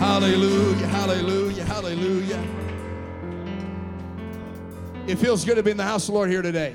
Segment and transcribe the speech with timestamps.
[0.00, 2.42] Hallelujah, hallelujah, hallelujah.
[5.06, 6.74] It feels good to be in the house of the Lord here today.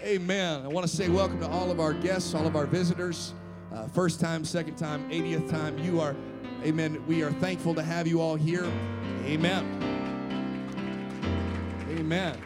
[0.00, 0.62] Amen.
[0.64, 3.34] I want to say welcome to all of our guests, all of our visitors.
[3.74, 5.76] Uh, first time, second time, 80th time.
[5.76, 6.14] You are,
[6.62, 7.04] amen.
[7.08, 8.64] We are thankful to have you all here.
[9.24, 9.66] Amen.
[11.90, 12.38] Amen.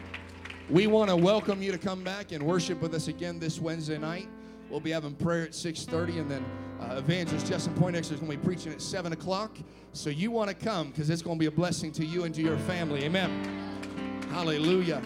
[0.67, 3.99] We want to welcome you to come back and worship with us again this Wednesday
[3.99, 4.29] night.
[4.69, 6.45] We'll be having prayer at 6:30, and then
[6.81, 9.57] uh, Evangelist Justin Poindexter is going to be preaching at 7 o'clock.
[9.93, 12.35] So you want to come because it's going to be a blessing to you and
[12.35, 13.05] to your family.
[13.05, 14.21] Amen.
[14.29, 15.01] Hallelujah.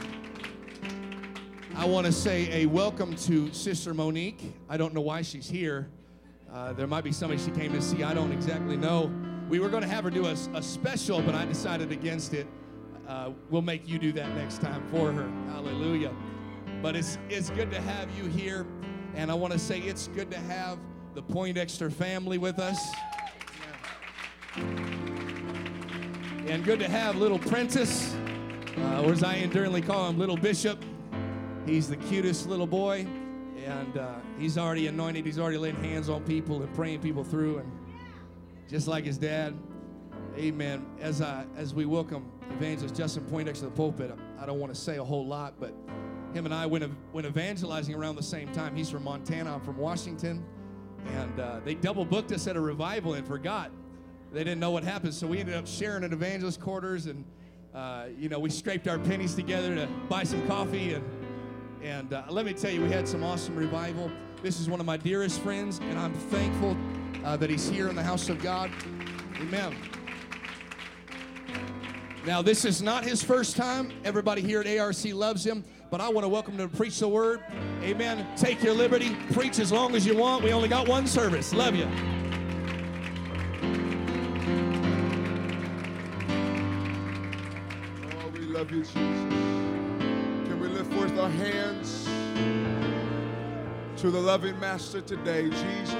[1.76, 4.53] I want to say a welcome to Sister Monique.
[4.67, 5.89] I don't know why she's here.
[6.52, 8.03] Uh, there might be somebody she came to see.
[8.03, 9.12] I don't exactly know.
[9.48, 12.48] We were going to have her do a, a special, but I decided against it.
[13.08, 15.30] Uh, we'll make you do that next time for her.
[15.52, 16.14] Hallelujah.
[16.81, 18.66] But it's, it's good to have you here.
[19.16, 20.80] And I want to say it's good to have
[21.14, 22.80] the Poindexter family with us.
[26.48, 28.14] And good to have little Prentice,
[28.78, 30.84] uh, or as I endearingly call him, little Bishop.
[31.66, 33.06] He's the cutest little boy,
[33.64, 35.25] and uh, he's already anointed.
[35.25, 37.72] He's already laying hands on people and praying people through, and
[38.70, 39.53] just like his dad.
[40.38, 40.86] Amen.
[41.00, 44.80] As I, as we welcome Evangelist Justin Poindexter to the pulpit, I don't want to
[44.80, 45.73] say a whole lot, but
[46.34, 48.76] him and I went, went evangelizing around the same time.
[48.76, 50.44] He's from Montana, I'm from Washington.
[51.08, 53.72] And uh, they double booked us at a revival and forgot.
[54.32, 55.14] They didn't know what happened.
[55.14, 57.08] So we ended up sharing at evangelist quarters.
[57.08, 57.26] And,
[57.74, 60.94] uh, you know, we scraped our pennies together to buy some coffee.
[60.94, 61.04] And,
[61.84, 64.12] and uh, let me tell you, we had some awesome revival.
[64.42, 65.80] This is one of my dearest friends.
[65.80, 66.78] And I'm thankful
[67.26, 68.72] uh, that he's here in the house of God.
[69.42, 69.76] Amen.
[72.26, 73.92] Now, this is not his first time.
[74.06, 77.08] Everybody here at ARC loves him but I want to welcome him to preach the
[77.08, 77.42] word.
[77.84, 78.25] Amen.
[78.38, 79.14] Take your liberty.
[79.34, 80.42] Preach as long as you want.
[80.42, 81.53] We only got one service.
[81.53, 81.86] Love you.
[88.06, 88.95] Oh, we love you, Jesus.
[88.95, 92.06] Can we lift forth our hands
[94.02, 95.94] to the loving Master today, Jesus?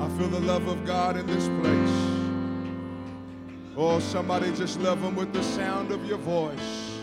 [0.00, 2.10] I feel the love of God in this place.
[3.74, 6.93] Oh, somebody just love him with the sound of your voice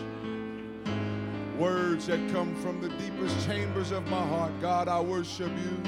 [1.58, 4.52] words that come from the deepest chambers of my heart.
[4.60, 5.82] God, I worship you.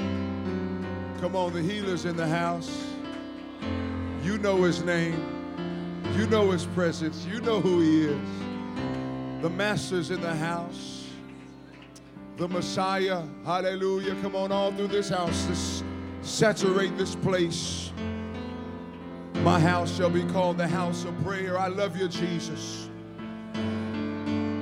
[1.19, 2.85] Come on, the healer's in the house.
[4.23, 5.23] You know his name.
[6.15, 7.25] You know his presence.
[7.25, 9.41] You know who he is.
[9.41, 11.07] The master's in the house.
[12.37, 13.23] The Messiah.
[13.45, 14.15] Hallelujah.
[14.21, 15.45] Come on, all through this house.
[15.45, 15.83] This,
[16.21, 17.91] saturate this place.
[19.43, 21.57] My house shall be called the house of prayer.
[21.57, 22.89] I love you, Jesus.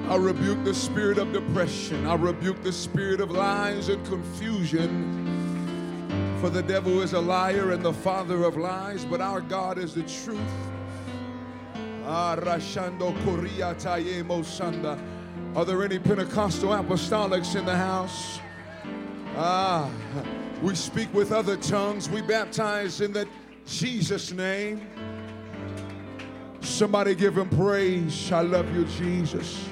[0.10, 2.06] I rebuke the spirit of depression.
[2.06, 5.22] I rebuke the spirit of lies and confusion.
[6.42, 9.94] For the devil is a liar and the father of lies, but our God is
[9.94, 10.40] the truth.
[12.06, 12.36] Are
[15.66, 18.40] there any Pentecostal apostolics in the house?
[19.38, 19.90] Ah,
[20.62, 22.10] we speak with other tongues.
[22.10, 23.26] We baptize in the
[23.66, 24.86] Jesus name.
[26.60, 28.32] Somebody give him praise.
[28.32, 29.70] I love you, Jesus.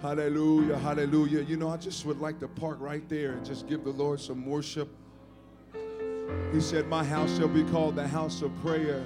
[0.00, 1.40] Hallelujah, hallelujah.
[1.40, 4.20] You know, I just would like to park right there and just give the Lord
[4.20, 4.88] some worship.
[6.52, 9.04] He said, My house shall be called the house of prayer.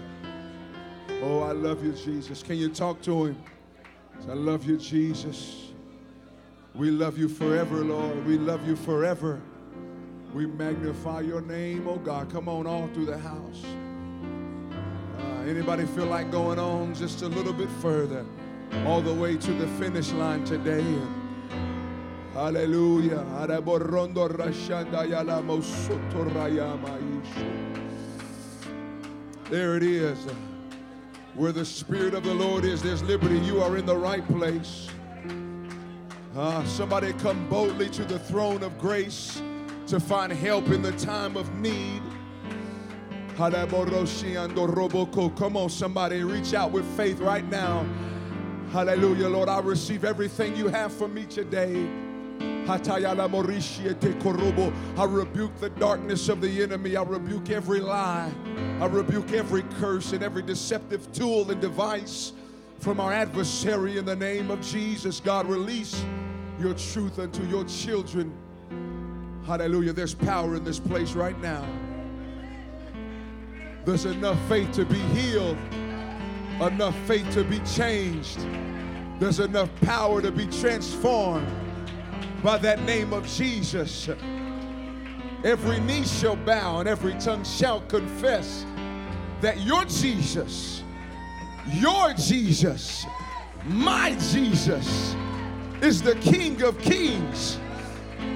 [1.23, 2.43] Oh, I love you, Jesus.
[2.43, 3.43] Can you talk to him?
[4.29, 5.73] I love you, Jesus.
[6.75, 8.27] We love you forever, Lord.
[8.27, 9.41] We love you forever.
[10.35, 12.31] We magnify your name, oh God.
[12.31, 13.65] Come on, all through the house.
[15.47, 18.25] Anybody feel like going on just a little bit further,
[18.87, 20.85] all the way to the finish line today?
[22.35, 23.25] Hallelujah.
[29.51, 30.19] There it is.
[31.35, 33.39] Where the Spirit of the Lord is, there's liberty.
[33.39, 34.89] You are in the right place.
[36.37, 39.43] Uh, somebody come boldly to the throne of grace
[39.89, 42.03] to find help in the time of need.
[45.37, 47.87] Come on, somebody, reach out with faith right now.
[48.71, 49.49] Hallelujah, Lord.
[49.49, 51.89] I receive everything you have for me today.
[52.69, 52.77] I
[55.07, 56.97] rebuke the darkness of the enemy.
[56.97, 58.31] I rebuke every lie.
[58.79, 62.35] I rebuke every curse and every deceptive tool and device
[62.79, 65.19] from our adversary in the name of Jesus.
[65.19, 66.05] God, release
[66.59, 68.35] your truth unto your children.
[69.47, 69.95] Hallelujah.
[69.95, 71.67] There's power in this place right now.
[73.85, 75.57] There's enough faith to be healed,
[76.61, 78.39] enough faith to be changed.
[79.19, 81.49] There's enough power to be transformed.
[82.43, 84.09] by that name of Jesus.
[85.45, 88.65] Every knee shall bow and every tongue shall confess
[89.41, 90.83] that your Jesus,
[91.75, 93.07] your Jesus,
[93.65, 95.15] my Jesus
[95.83, 97.59] is the King of Kings.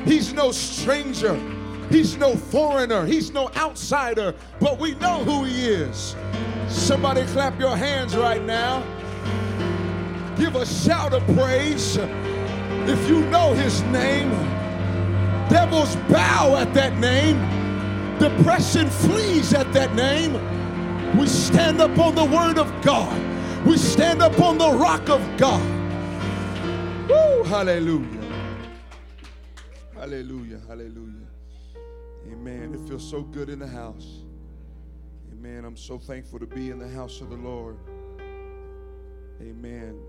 [0.04, 1.34] He's no stranger.
[1.90, 3.06] He's no foreigner.
[3.06, 6.16] He's no outsider, but we know who he is.
[6.68, 8.82] Somebody clap your hands right now.
[10.36, 14.30] Give a shout of praise if you know his name.
[15.48, 17.38] Devils bow at that name.
[18.18, 20.32] Depression flees at that name.
[21.18, 23.20] We stand up on the word of God.
[23.66, 25.62] We stand up on the rock of God.
[27.08, 28.20] Woo, hallelujah.
[29.94, 30.60] Hallelujah.
[30.66, 31.23] Hallelujah.
[32.30, 32.74] Amen.
[32.74, 34.24] It feels so good in the house.
[35.32, 35.64] Amen.
[35.64, 37.78] I'm so thankful to be in the house of the Lord.
[39.40, 40.00] Amen.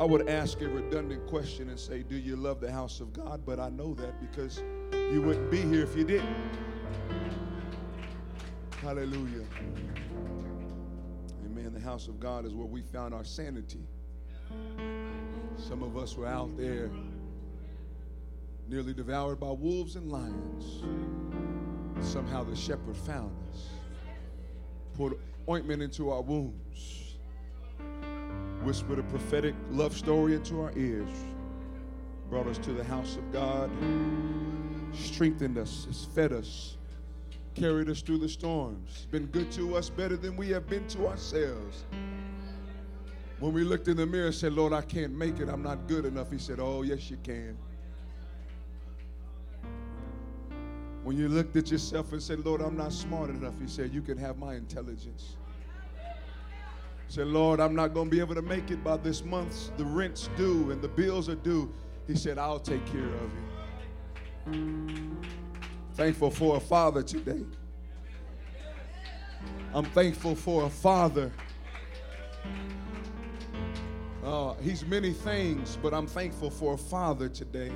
[0.00, 3.42] I would ask a redundant question and say, Do you love the house of God?
[3.44, 4.62] But I know that because
[4.92, 6.34] you wouldn't be here if you didn't.
[8.80, 9.44] Hallelujah.
[11.44, 11.72] Amen.
[11.74, 13.86] The house of God is where we found our sanity.
[15.56, 16.90] Some of us were out there
[18.72, 20.82] nearly devoured by wolves and lions.
[22.00, 23.68] Somehow the shepherd found us,
[24.94, 25.12] poured
[25.46, 27.18] ointment into our wounds,
[28.62, 31.10] whispered a prophetic love story into our ears,
[32.30, 33.70] brought us to the house of God,
[34.94, 36.78] strengthened us, fed us,
[37.54, 41.08] carried us through the storms, been good to us better than we have been to
[41.08, 41.84] ourselves.
[43.38, 45.88] When we looked in the mirror and said, Lord, I can't make it, I'm not
[45.88, 47.58] good enough, He said, Oh, yes, you can.
[51.04, 54.02] When you looked at yourself and said, Lord, I'm not smart enough, He said, You
[54.02, 55.36] can have my intelligence.
[57.08, 59.72] He said, Lord, I'm not going to be able to make it by this month's,
[59.76, 61.72] the rent's due and the bills are due.
[62.06, 63.30] He said, I'll take care of
[64.46, 65.10] you.
[65.94, 67.44] Thankful for a father today.
[69.74, 71.32] I'm thankful for a father.
[74.24, 77.72] Uh, he's many things, but I'm thankful for a father today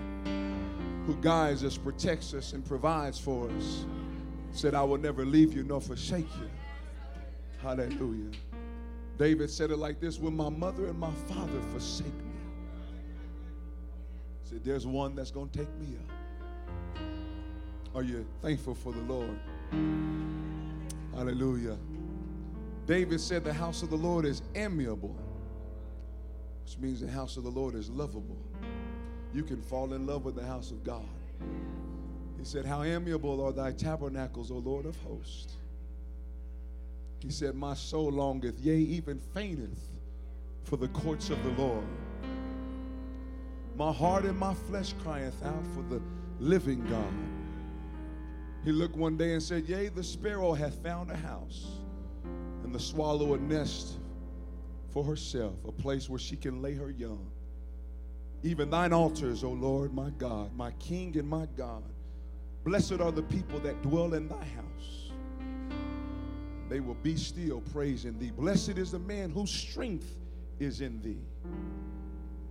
[1.06, 3.84] who guides us, protects us, and provides for us,
[4.50, 6.50] said, I will never leave you nor forsake you.
[7.62, 8.30] Hallelujah.
[9.16, 12.34] David said it like this When my mother and my father forsake me,
[14.42, 17.02] said, There's one that's going to take me up.
[17.94, 19.38] Are you thankful for the Lord?
[21.14, 21.78] Hallelujah.
[22.84, 25.16] David said, The house of the Lord is amiable,
[26.64, 28.38] which means the house of the Lord is lovable
[29.36, 31.04] you can fall in love with the house of God.
[32.38, 35.56] He said, How amiable are thy tabernacles, O Lord of hosts.
[37.20, 39.78] He said, My soul longeth, yea, even fainteth
[40.64, 41.84] for the courts of the Lord.
[43.76, 46.00] My heart and my flesh crieth out for the
[46.40, 47.12] living God.
[48.64, 51.66] He looked one day and said, Yea, the sparrow hath found a house,
[52.64, 53.98] and the swallow a nest
[54.88, 57.30] for herself, a place where she can lay her young
[58.46, 61.82] even thine altars, O Lord, my God, my King and my God.
[62.64, 65.10] Blessed are the people that dwell in thy house.
[66.68, 68.30] They will be still praising thee.
[68.30, 70.08] Blessed is the man whose strength
[70.60, 71.24] is in thee,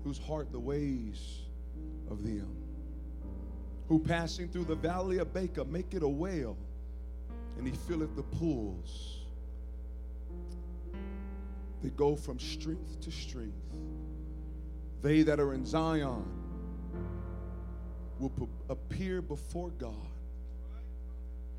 [0.03, 1.44] whose heart the ways
[2.09, 2.56] of them,
[3.88, 6.57] who passing through the valley of Baca make it a well,
[7.57, 9.19] and he filleth the pools.
[11.81, 13.65] They go from strength to strength.
[15.02, 16.25] They that are in Zion
[18.19, 19.94] will appear before God.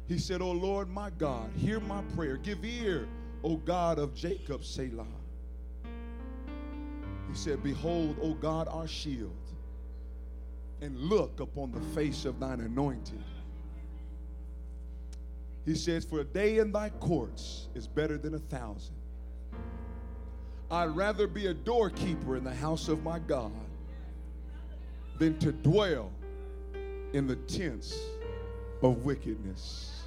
[0.09, 2.37] He said, O Lord my God, hear my prayer.
[2.37, 3.09] Give ear,
[3.43, 5.07] O God of Jacob, Selah.
[7.29, 9.35] He said, Behold, O God, our shield,
[10.81, 13.23] and look upon the face of thine anointed.
[15.65, 18.96] He says, For a day in thy courts is better than a thousand.
[20.71, 23.53] I'd rather be a doorkeeper in the house of my God
[25.19, 26.11] than to dwell
[27.13, 27.99] in the tents
[28.83, 30.03] of wickedness.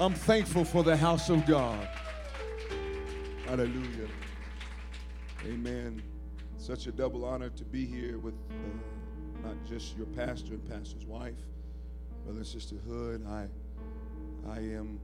[0.00, 1.88] I'm thankful for the house of God.
[3.46, 4.08] Hallelujah.
[5.46, 6.02] Amen.
[6.56, 11.04] Such a double honor to be here with uh, not just your pastor and pastor's
[11.04, 11.34] wife,
[12.24, 13.26] brother and sister Hood.
[13.28, 13.48] I,
[14.48, 15.00] I am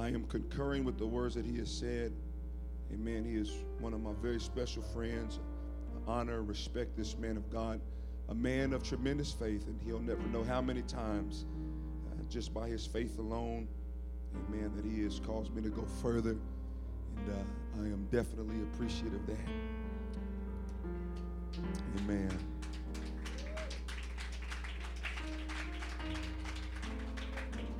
[0.00, 2.12] I am concurring with the words that he has said.
[2.90, 3.22] Amen.
[3.22, 5.40] He is one of my very special friends.
[5.94, 7.82] I honor, and respect this man of God,
[8.30, 11.44] a man of tremendous faith, and he'll never know how many times,
[12.10, 13.68] uh, just by his faith alone,
[14.48, 16.30] amen, that he has caused me to go further.
[16.30, 19.36] And uh, I am definitely appreciative of that.
[21.98, 22.49] Amen.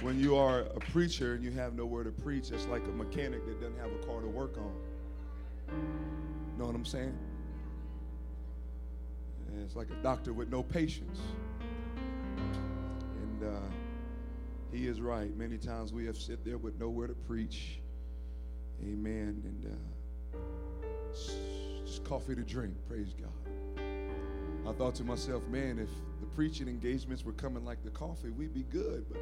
[0.01, 3.45] When you are a preacher and you have nowhere to preach, it's like a mechanic
[3.45, 4.73] that doesn't have a car to work on.
[6.59, 7.17] Know what I'm saying?
[9.63, 11.21] It's like a doctor with no patients.
[12.37, 13.61] And uh,
[14.73, 15.37] he is right.
[15.37, 17.81] Many times we have sit there with nowhere to preach.
[18.83, 19.43] Amen.
[19.45, 20.39] And uh,
[21.85, 22.75] just coffee to drink.
[22.89, 23.50] Praise God.
[24.67, 25.89] I thought to myself, man, if
[26.21, 29.07] the preaching engagements were coming like the coffee, we'd be good.
[29.09, 29.21] But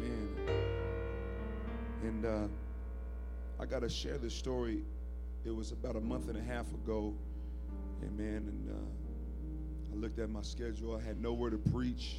[0.00, 0.28] man,
[2.02, 2.48] and uh,
[3.60, 4.82] I got to share this story.
[5.44, 7.14] It was about a month and a half ago.
[8.02, 8.46] Amen.
[8.48, 10.96] And uh, I looked at my schedule.
[10.96, 12.16] I had nowhere to preach.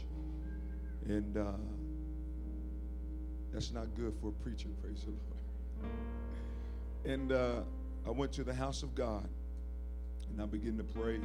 [1.08, 1.52] And uh,
[3.54, 5.94] that's not good for a preacher, praise the Lord.
[7.06, 7.62] And uh,
[8.08, 9.28] I went to the house of God
[10.32, 11.20] and I began to pray.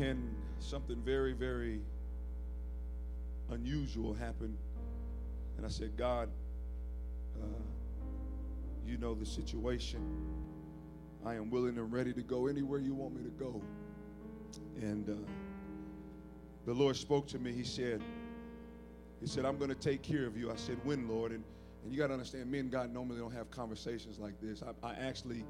[0.00, 1.80] And something very, very
[3.50, 4.56] unusual happened.
[5.56, 6.28] And I said, God,
[7.40, 7.46] uh,
[8.86, 10.00] you know the situation.
[11.24, 13.60] I am willing and ready to go anywhere you want me to go.
[14.80, 15.14] And uh,
[16.66, 17.52] the Lord spoke to me.
[17.52, 18.02] He said,
[19.20, 20.50] He said, I'm going to take care of you.
[20.50, 21.32] I said, When, Lord?
[21.32, 21.44] And,
[21.82, 24.62] and you got to understand, men God normally don't have conversations like this.
[24.62, 25.44] I, I actually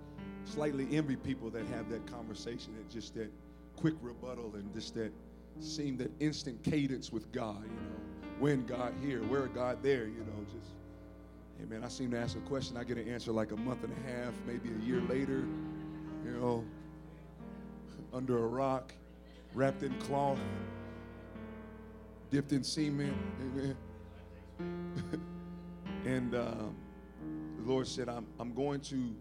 [0.44, 3.30] slightly envy people that have that conversation at just that
[3.76, 5.12] quick rebuttal and just that
[5.60, 8.28] seem that instant cadence with God, you know.
[8.38, 10.72] When God here, where God there, you know, just
[11.62, 13.84] Hey man, I seem to ask a question, I get an answer like a month
[13.84, 15.46] and a half, maybe a year later,
[16.24, 16.64] you know,
[18.12, 18.92] under a rock,
[19.54, 20.40] wrapped in cloth,
[22.30, 23.14] dipped in semen.
[24.58, 25.22] Amen.
[26.04, 26.76] and um,
[27.58, 29.14] the Lord said, I'm, I'm going to,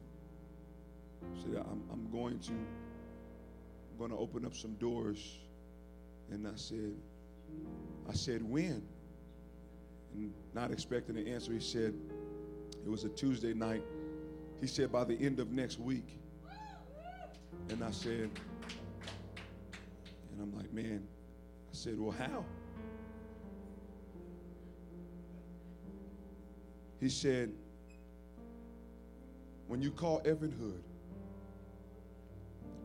[1.43, 5.37] said, I'm, I'm going to, I'm going to open up some doors.
[6.31, 6.95] And I said,
[8.09, 8.87] I said, when?
[10.13, 11.93] And not expecting an answer, he said,
[12.83, 13.83] it was a Tuesday night.
[14.59, 16.17] He said, by the end of next week.
[17.69, 18.31] And I said,
[20.31, 21.07] and I'm like, man,
[21.71, 22.43] I said, well, how?
[27.01, 27.51] He said,
[29.67, 30.83] when you call Evan Hood,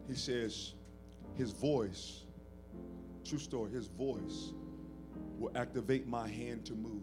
[0.08, 0.72] he says,
[1.36, 2.22] his voice,
[3.26, 4.54] true story, his voice
[5.38, 7.02] will activate my hand to move.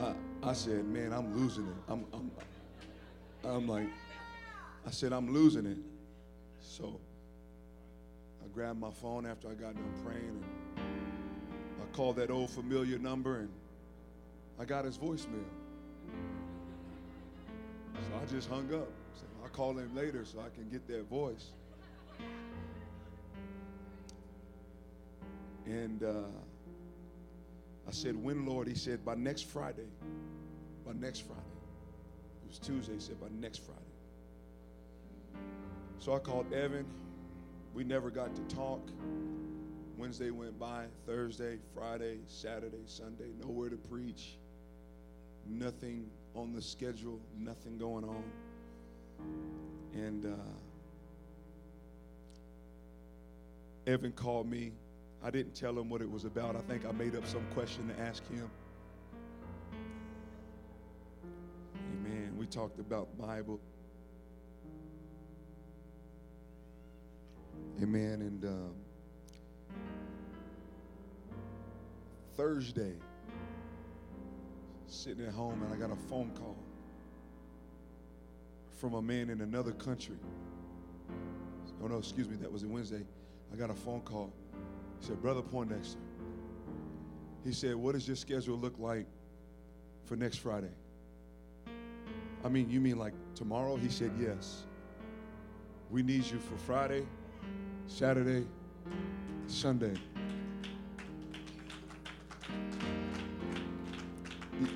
[0.00, 1.76] I, I said, man, I'm losing it.
[1.88, 2.30] I'm, I'm,
[3.44, 3.88] I'm like,
[4.84, 5.78] I said, I'm losing it.
[6.60, 6.98] So
[8.44, 10.44] I grabbed my phone after I got done praying and
[11.88, 13.48] I called that old familiar number and
[14.60, 15.44] I got his voicemail.
[17.94, 18.88] So I just hung up.
[19.14, 21.50] Said, I'll call him later so I can get that voice.
[25.66, 26.28] And uh,
[27.86, 28.68] I said, When, Lord?
[28.68, 29.88] He said, By next Friday.
[30.86, 31.42] By next Friday.
[32.44, 32.94] It was Tuesday.
[32.94, 33.80] He said, By next Friday.
[35.98, 36.86] So I called Evan.
[37.74, 38.80] We never got to talk.
[39.98, 44.38] Wednesday went by, Thursday, Friday, Saturday, Sunday, nowhere to preach.
[45.46, 48.22] Nothing on the schedule, nothing going on.
[49.92, 50.36] And uh,
[53.86, 54.72] Evan called me
[55.22, 56.54] I didn't tell him what it was about.
[56.54, 58.48] I think I made up some question to ask him.
[61.92, 62.34] Amen.
[62.38, 63.60] We talked about Bible.
[67.82, 68.20] Amen.
[68.20, 68.74] And um,
[72.38, 72.92] Thursday,
[74.86, 76.56] sitting at home, and I got a phone call
[78.80, 80.14] from a man in another country.
[81.82, 83.04] Oh, no, excuse me, that was a Wednesday.
[83.52, 84.32] I got a phone call
[85.00, 85.98] he said, Brother Poindexter,
[87.44, 89.06] he said, What does your schedule look like
[90.04, 90.70] for next Friday?
[92.44, 93.74] I mean, you mean like tomorrow?
[93.74, 94.64] He said, Yes.
[95.90, 97.04] We need you for Friday,
[97.88, 98.46] Saturday,
[99.48, 99.94] Sunday.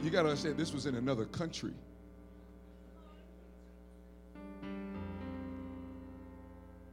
[0.02, 1.72] You, got to understand, this was in another country.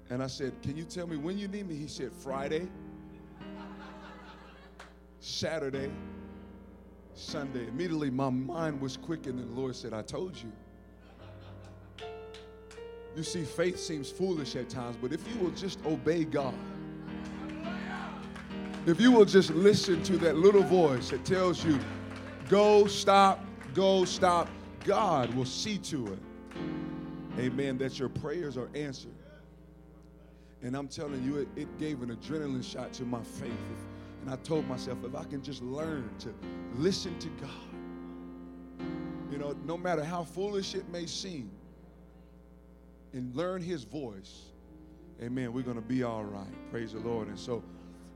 [0.10, 1.76] And I said, Can you tell me when you need me?
[1.76, 2.68] He said, Friday.
[5.20, 5.92] Saturday,
[7.14, 7.68] Sunday.
[7.68, 10.52] Immediately my mind was quickened, and the Lord said, I told you.
[13.16, 16.54] You see, faith seems foolish at times, but if you will just obey God,
[18.86, 21.78] if you will just listen to that little voice that tells you,
[22.50, 24.50] go, stop, go, stop,
[24.84, 26.20] God will see to it.
[27.38, 27.78] Amen.
[27.78, 29.14] That your prayers are answered.
[30.62, 33.52] And I'm telling you, it, it gave an adrenaline shot to my faith.
[34.22, 36.34] And I told myself, if I can just learn to
[36.76, 38.86] listen to God,
[39.32, 41.50] you know, no matter how foolish it may seem,
[43.14, 44.42] and learn His voice,
[45.22, 46.72] amen, we're going to be all right.
[46.72, 47.28] Praise the Lord.
[47.28, 47.64] And so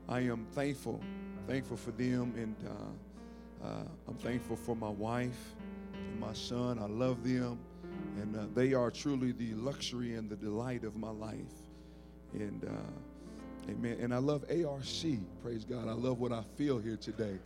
[0.08, 1.00] I am thankful,
[1.46, 2.34] thankful for them.
[2.36, 2.72] And uh,
[3.64, 5.54] uh, I'm thankful for my wife
[5.94, 6.78] and my son.
[6.78, 7.58] I love them.
[8.20, 11.36] And uh, they are truly the luxury and the delight of my life.
[12.32, 13.98] And uh, amen.
[14.00, 15.18] And I love ARC.
[15.42, 15.88] Praise God.
[15.88, 17.38] I love what I feel here today.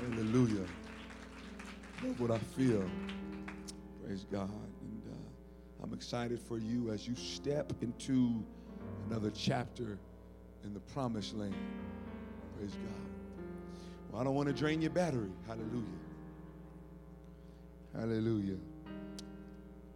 [0.00, 0.66] Hallelujah.
[2.04, 2.84] Love what I feel.
[4.04, 4.50] Praise God.
[4.80, 8.44] And uh, I'm excited for you as you step into
[9.08, 9.98] another chapter
[10.64, 11.54] in the promised land.
[12.56, 13.17] Praise God.
[14.18, 15.30] I don't want to drain your battery.
[15.46, 15.84] Hallelujah.
[17.94, 18.56] Hallelujah.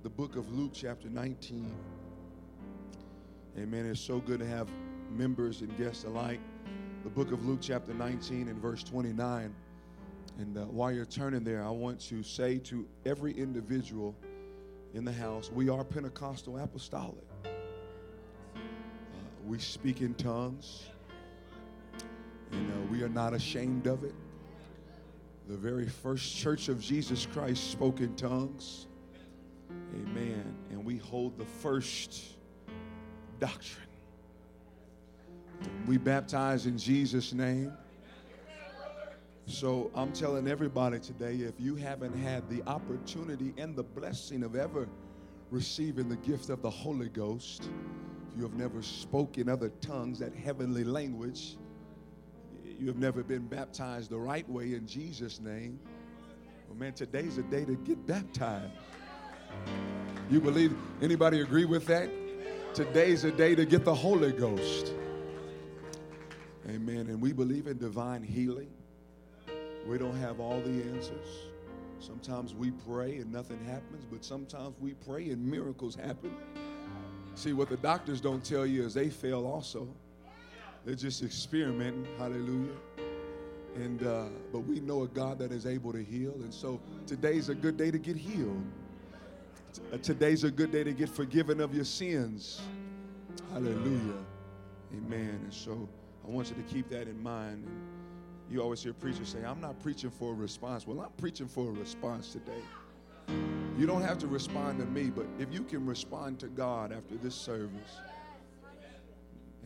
[0.05, 1.75] The book of Luke, chapter 19.
[3.59, 3.87] Amen.
[3.87, 4.69] It's so good to have
[5.11, 6.39] members and guests alike.
[7.03, 9.53] The book of Luke, chapter 19, and verse 29.
[10.39, 14.15] And uh, while you're turning there, I want to say to every individual
[14.95, 17.25] in the house, we are Pentecostal apostolic.
[17.45, 18.59] Uh,
[19.45, 20.85] we speak in tongues,
[22.53, 24.15] and uh, we are not ashamed of it.
[25.49, 28.87] The very first church of Jesus Christ spoke in tongues.
[29.95, 30.55] Amen.
[30.71, 32.23] And we hold the first
[33.41, 33.89] doctrine.
[35.87, 37.73] We baptize in Jesus' name.
[39.47, 44.55] So I'm telling everybody today if you haven't had the opportunity and the blessing of
[44.55, 44.89] ever
[45.51, 47.69] receiving the gift of the Holy Ghost,
[48.29, 51.57] if you have never spoken other tongues, that heavenly language,
[52.83, 55.79] you have never been baptized the right way in Jesus' name,
[56.69, 58.73] well, man, today's a day to get baptized.
[60.29, 62.11] You believe, anybody agree with that?
[62.75, 64.95] Today's a day to get the Holy Ghost.
[66.69, 67.07] Amen.
[67.07, 68.71] And we believe in divine healing.
[69.87, 71.27] We don't have all the answers.
[72.01, 76.35] Sometimes we pray and nothing happens, but sometimes we pray and miracles happen.
[77.37, 79.87] See, what the doctors don't tell you is they fail also.
[80.85, 82.07] They're just experimenting.
[82.19, 82.77] Hallelujah.
[83.77, 87.49] And uh, but we know a God that is able to heal, and so today's
[87.49, 88.63] a good day to get healed.
[89.93, 92.61] Uh, today's a good day to get forgiven of your sins.
[93.53, 94.19] Hallelujah.
[94.95, 95.41] Amen.
[95.43, 95.89] And so
[96.27, 97.67] I want you to keep that in mind.
[98.51, 100.87] You always hear preachers say, I'm not preaching for a response.
[100.87, 102.63] Well, I'm preaching for a response today.
[103.79, 107.17] You don't have to respond to me, but if you can respond to God after
[107.17, 108.01] this service,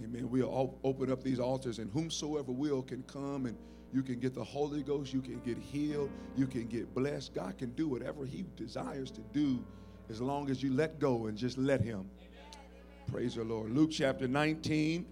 [0.03, 3.57] amen, we'll open up these altars and whomsoever will can come and
[3.93, 7.35] you can get the Holy Ghost, you can get healed, you can get blessed.
[7.35, 9.65] God can do whatever He desires to do
[10.11, 12.09] as long as you let go and just let Him.
[13.11, 13.71] Praise the Lord.
[13.71, 15.07] Luke chapter 19,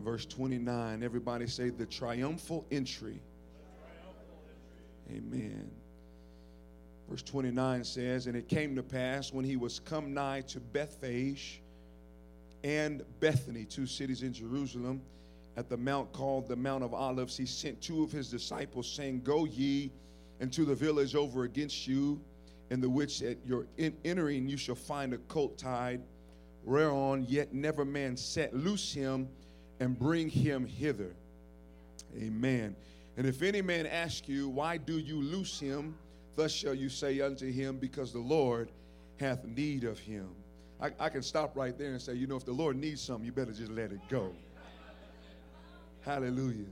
[0.00, 1.02] verse 29.
[1.02, 3.20] Everybody say the triumphal entry.
[5.10, 5.70] Amen.
[7.08, 11.62] Verse 29 says, And it came to pass when he was come nigh to Bethphage
[12.66, 15.00] and Bethany, two cities in Jerusalem,
[15.56, 19.22] at the mount called the Mount of Olives, he sent two of his disciples, saying,
[19.22, 19.92] Go ye
[20.40, 22.20] into the village over against you
[22.70, 23.66] in the which at your
[24.04, 26.02] entering you shall find a colt tied,
[26.64, 28.52] whereon yet never man set.
[28.52, 29.28] Loose him
[29.78, 31.14] and bring him hither.
[32.20, 32.74] Amen.
[33.16, 35.94] And if any man ask you, Why do you loose him?
[36.34, 38.72] Thus shall you say unto him, Because the Lord
[39.20, 40.30] hath need of him.
[40.80, 43.24] I, I can stop right there and say, You know, if the Lord needs something,
[43.24, 44.32] you better just let it go.
[46.02, 46.66] Hallelujah.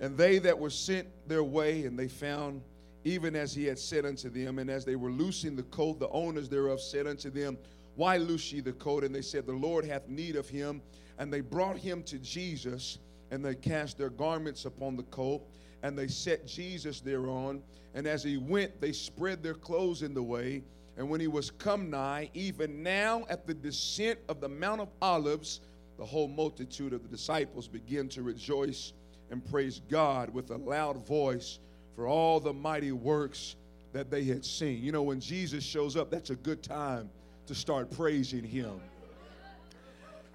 [0.00, 2.62] And they that were sent their way, and they found
[3.04, 4.58] even as he had said unto them.
[4.58, 7.56] And as they were loosing the coat, the owners thereof said unto them,
[7.96, 9.04] Why loose ye the coat?
[9.04, 10.82] And they said, The Lord hath need of him.
[11.18, 12.98] And they brought him to Jesus,
[13.30, 15.42] and they cast their garments upon the coat,
[15.82, 17.62] and they set Jesus thereon.
[17.94, 20.62] And as he went, they spread their clothes in the way.
[21.00, 24.88] And when he was come nigh, even now at the descent of the Mount of
[25.00, 25.60] Olives,
[25.96, 28.92] the whole multitude of the disciples began to rejoice
[29.30, 31.58] and praise God with a loud voice
[31.96, 33.56] for all the mighty works
[33.94, 34.84] that they had seen.
[34.84, 37.08] You know, when Jesus shows up, that's a good time
[37.46, 38.78] to start praising him.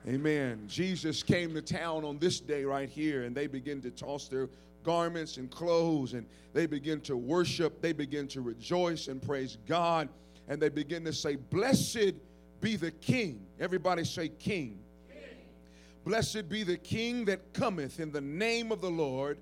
[0.07, 0.63] Amen.
[0.67, 4.49] Jesus came to town on this day right here, and they begin to toss their
[4.83, 7.83] garments and clothes, and they begin to worship.
[7.83, 10.09] They begin to rejoice and praise God,
[10.47, 12.13] and they begin to say, Blessed
[12.61, 13.45] be the King.
[13.59, 14.79] Everybody say, King.
[15.09, 15.37] King.
[16.03, 19.37] Blessed be the King that cometh in the name of the Lord,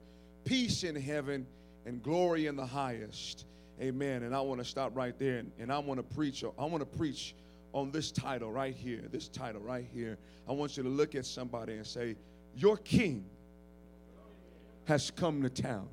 [0.46, 1.46] peace in heaven
[1.86, 3.46] and glory in the highest.
[3.82, 4.24] Amen.
[4.24, 6.44] And I want to stop right there and, and I want to preach.
[6.44, 7.36] I want to preach
[7.74, 9.02] on this title right here.
[9.12, 10.18] This title right here.
[10.48, 12.16] I want you to look at somebody and say,
[12.56, 13.26] Your king
[14.86, 15.90] has come to town.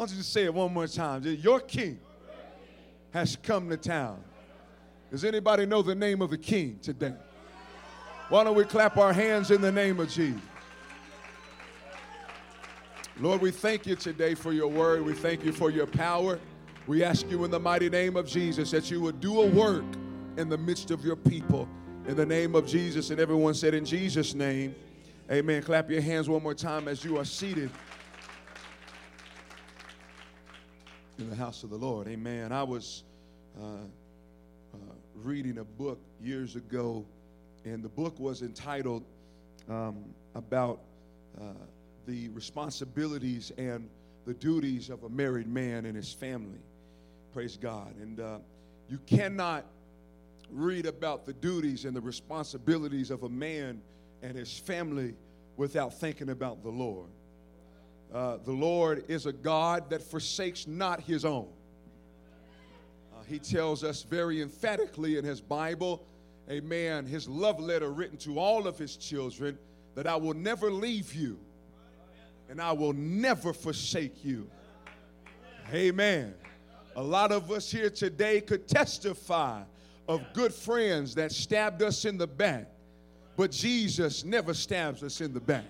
[0.00, 1.22] Why don't you just say it one more time?
[1.24, 2.00] Your king
[3.10, 4.24] has come to town.
[5.10, 7.12] Does anybody know the name of the king today?
[8.30, 10.40] Why don't we clap our hands in the name of Jesus?
[13.18, 15.04] Lord, we thank you today for your word.
[15.04, 16.40] We thank you for your power.
[16.86, 19.84] We ask you in the mighty name of Jesus that you would do a work
[20.38, 21.68] in the midst of your people.
[22.08, 23.10] In the name of Jesus.
[23.10, 24.74] And everyone said, In Jesus' name,
[25.30, 25.62] amen.
[25.62, 27.70] Clap your hands one more time as you are seated
[31.20, 32.08] in the house of the Lord.
[32.08, 32.50] Amen.
[32.50, 33.04] I was
[33.60, 33.64] uh,
[34.74, 34.76] uh,
[35.14, 37.04] reading a book years ago,
[37.64, 39.04] and the book was entitled
[39.68, 40.04] um,
[40.34, 40.80] about
[41.38, 41.44] uh,
[42.06, 43.88] the responsibilities and
[44.26, 46.60] the duties of a married man and his family.
[47.34, 47.94] Praise God.
[48.00, 48.38] And uh,
[48.88, 49.66] you cannot
[50.50, 53.82] read about the duties and the responsibilities of a man
[54.22, 55.14] and his family
[55.56, 57.08] without thinking about the Lord.
[58.12, 61.48] Uh, the Lord is a God that forsakes not his own.
[63.14, 66.04] Uh, he tells us very emphatically in his Bible,
[66.50, 69.56] amen, his love letter written to all of his children,
[69.94, 71.38] that I will never leave you
[72.48, 74.50] and I will never forsake you.
[75.72, 76.34] Amen.
[76.96, 79.62] A lot of us here today could testify
[80.08, 82.66] of good friends that stabbed us in the back,
[83.36, 85.64] but Jesus never stabs us in the back.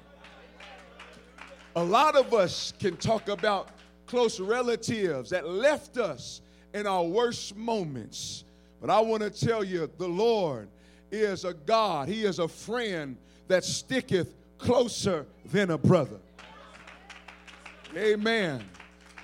[1.76, 3.70] A lot of us can talk about
[4.06, 6.40] close relatives that left us
[6.74, 8.44] in our worst moments.
[8.80, 10.68] But I want to tell you, the Lord
[11.12, 13.16] is a God, He is a friend
[13.48, 16.18] that sticketh closer than a brother.
[17.96, 18.64] Amen.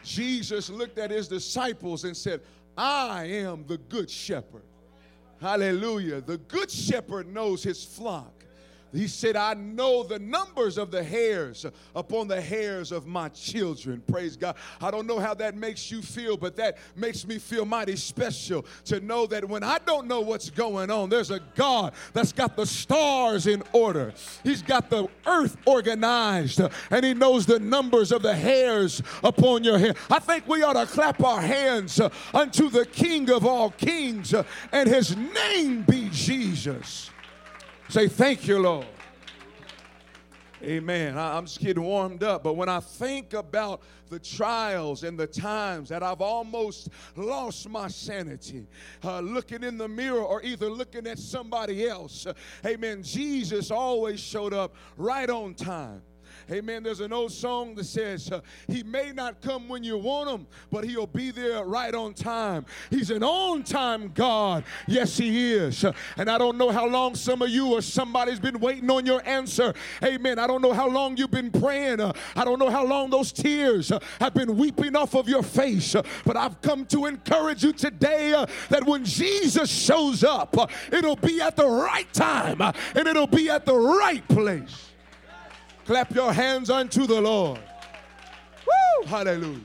[0.03, 2.41] Jesus looked at his disciples and said,
[2.77, 4.63] I am the good shepherd.
[5.41, 6.21] Hallelujah.
[6.21, 8.36] The good shepherd knows his flock.
[8.93, 14.03] He said, I know the numbers of the hairs upon the hairs of my children.
[14.07, 14.57] Praise God.
[14.81, 18.65] I don't know how that makes you feel, but that makes me feel mighty special
[18.87, 22.57] to know that when I don't know what's going on, there's a God that's got
[22.57, 24.15] the stars in order.
[24.43, 29.79] He's got the earth organized, and He knows the numbers of the hairs upon your
[29.79, 29.95] hair.
[30.11, 32.01] I think we ought to clap our hands
[32.33, 34.35] unto the King of all kings,
[34.73, 37.11] and His name be Jesus.
[37.89, 38.87] Say, Thank you, Lord.
[40.63, 41.17] Amen.
[41.17, 42.43] I, am just getting warmed up.
[42.43, 47.89] But when I think about the trials and the times that I've almost lost my
[47.89, 48.67] sanity,
[49.05, 52.33] uh, looking in the mirror or either looking at somebody else, uh,
[52.65, 56.03] amen, Jesus always showed up right on time.
[56.49, 56.85] Amen.
[56.85, 60.47] There's an old song that says, uh, He may not come when you want Him,
[60.71, 62.65] but He'll be there right on time.
[62.89, 64.63] He's an on time God.
[64.87, 65.85] Yes, He is.
[66.17, 69.27] And I don't know how long some of you or somebody's been waiting on your
[69.27, 69.75] answer.
[70.05, 70.39] Amen.
[70.39, 72.01] I don't know how long you've been praying.
[72.01, 75.97] I don't know how long those tears uh, have been weeping off of your face.
[76.25, 80.55] But I've come to encourage you today uh, that when Jesus shows up,
[80.93, 84.93] it'll be at the right time and it'll be at the right place.
[85.87, 87.61] Clap your hands unto the Lord.
[88.67, 89.07] Woo!
[89.07, 89.61] Hallelujah.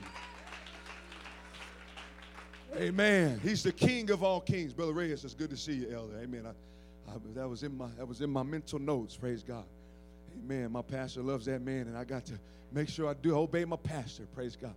[2.76, 3.40] Amen.
[3.42, 4.72] He's the King of all kings.
[4.72, 6.20] Brother Reyes, it's good to see you, Elder.
[6.22, 6.46] Amen.
[6.46, 9.16] I, I, that was in my that was in my mental notes.
[9.16, 9.64] Praise God.
[10.38, 10.70] Amen.
[10.70, 12.34] My pastor loves that man, and I got to
[12.72, 14.22] make sure I do obey my pastor.
[14.32, 14.74] Praise God.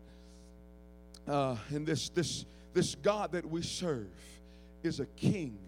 [1.27, 4.07] Uh, and this this this God that we serve
[4.81, 5.59] is a king.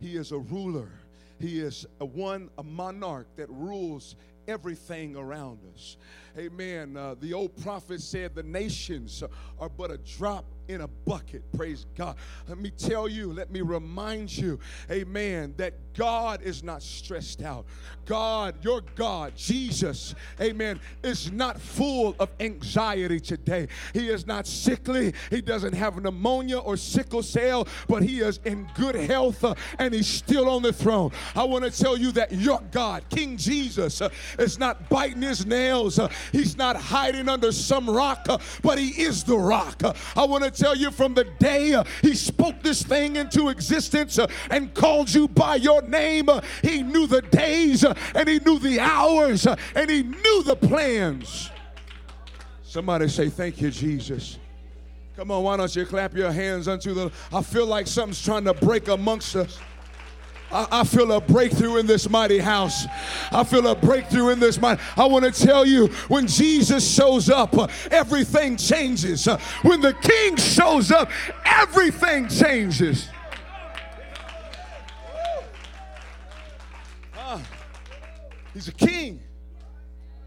[0.00, 0.92] He is a ruler.
[1.40, 4.14] He is a one, a monarch that rules
[4.48, 5.96] everything around us.
[6.38, 6.98] Amen.
[6.98, 9.22] Uh, the old prophet said the nations
[9.58, 11.42] are but a drop in a bucket.
[11.56, 12.16] Praise God.
[12.48, 14.58] Let me tell you, let me remind you,
[14.90, 17.66] amen, that God is not stressed out.
[18.04, 23.68] God, your God, Jesus, amen, is not full of anxiety today.
[23.92, 25.14] He is not sickly.
[25.30, 29.94] He doesn't have pneumonia or sickle cell, but he is in good health uh, and
[29.94, 31.12] he's still on the throne.
[31.34, 35.46] I want to tell you that your God, King Jesus, uh, is not biting his
[35.46, 35.98] nails.
[35.98, 39.82] Uh, he's not hiding under some rock, uh, but he is the rock.
[39.82, 43.48] Uh, I want to tell you from the day uh, he spoke this thing into
[43.48, 44.18] existence
[44.50, 46.28] and called you by your name.
[46.28, 50.42] Uh, he knew the days uh, and he knew the hours uh, and he knew
[50.42, 51.50] the plans.
[52.62, 54.38] Somebody say, Thank you, Jesus.
[55.16, 57.10] Come on, why don't you clap your hands unto the.
[57.32, 59.58] I feel like something's trying to break amongst us.
[60.56, 62.86] I, feel a breakthrough in this mighty house.
[63.30, 64.80] I feel a breakthrough in this mighty.
[64.96, 69.28] I want to tell you, when Jesus shows up, uh, everything changes.
[69.28, 71.10] Uh, when the King shows up,
[71.44, 73.08] everything changes.
[77.16, 77.42] Ah,
[78.54, 79.20] he's a king.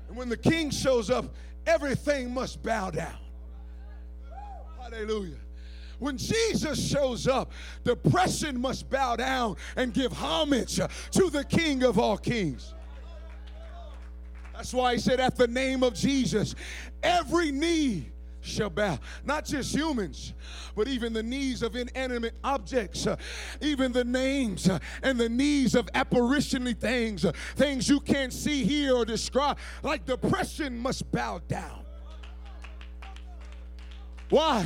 [0.08, 1.34] And when the king shows up,
[1.65, 3.18] everything must bow down.
[4.80, 5.38] Hallelujah.
[6.00, 7.52] When Jesus shows up,
[7.84, 12.74] depression must bow down and give homage to the King of all kings.
[14.54, 16.56] That's why he said, at the name of Jesus,
[17.02, 19.00] every knee shall bow.
[19.26, 20.34] Not just humans,
[20.76, 23.08] but even the knees of inanimate objects,
[23.62, 24.70] even the names
[25.04, 29.58] and the knees of apparitionally things, things you can't see, hear, or describe.
[29.84, 31.86] Like depression must bow down.
[34.30, 34.65] Why?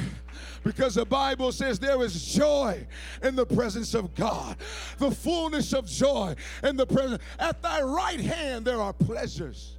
[0.64, 2.86] Because the Bible says there is joy
[3.22, 4.56] in the presence of God,
[4.98, 7.22] the fullness of joy in the presence.
[7.40, 9.78] At thy right hand there are pleasures.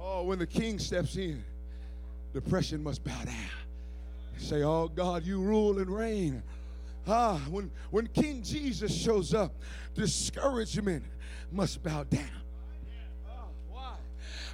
[0.00, 1.44] Oh, when the king steps in,
[2.32, 3.34] depression must bow down.
[4.38, 6.42] Say, Oh God, you rule and reign.
[7.06, 9.54] Ah, when, when King Jesus shows up,
[9.94, 11.04] discouragement
[11.50, 12.39] must bow down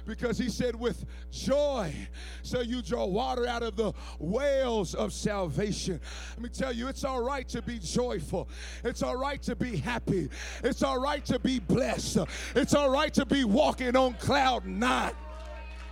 [0.07, 1.93] because he said, with joy,
[2.41, 5.99] so you draw water out of the wells of salvation.
[6.35, 8.49] Let me tell you, it's all right to be joyful,
[8.83, 10.29] it's all right to be happy,
[10.63, 12.19] it's all right to be blessed,
[12.55, 15.13] it's all right to be walking on cloud nine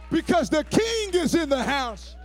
[0.10, 2.16] because the king is in the house.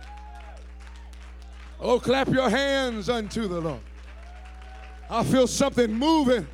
[1.79, 3.81] Oh, clap your hands unto the Lord.
[5.09, 6.47] I feel something moving.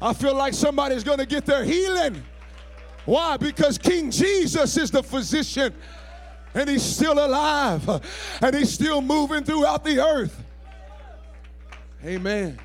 [0.00, 2.22] I feel like somebody's going to get their healing.
[3.04, 3.36] Why?
[3.36, 5.74] Because King Jesus is the physician
[6.54, 7.88] and he's still alive
[8.40, 10.42] and he's still moving throughout the earth.
[12.04, 12.58] Amen.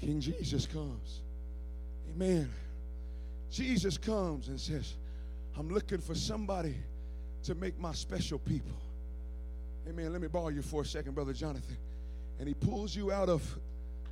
[0.00, 1.20] King Jesus comes.
[2.14, 2.50] Amen.
[3.50, 4.94] Jesus comes and says,
[5.58, 6.76] I'm looking for somebody
[7.44, 8.76] to make my special people.
[9.88, 10.12] Amen.
[10.12, 11.76] Let me borrow you for a second, Brother Jonathan.
[12.38, 13.42] And he pulls you out of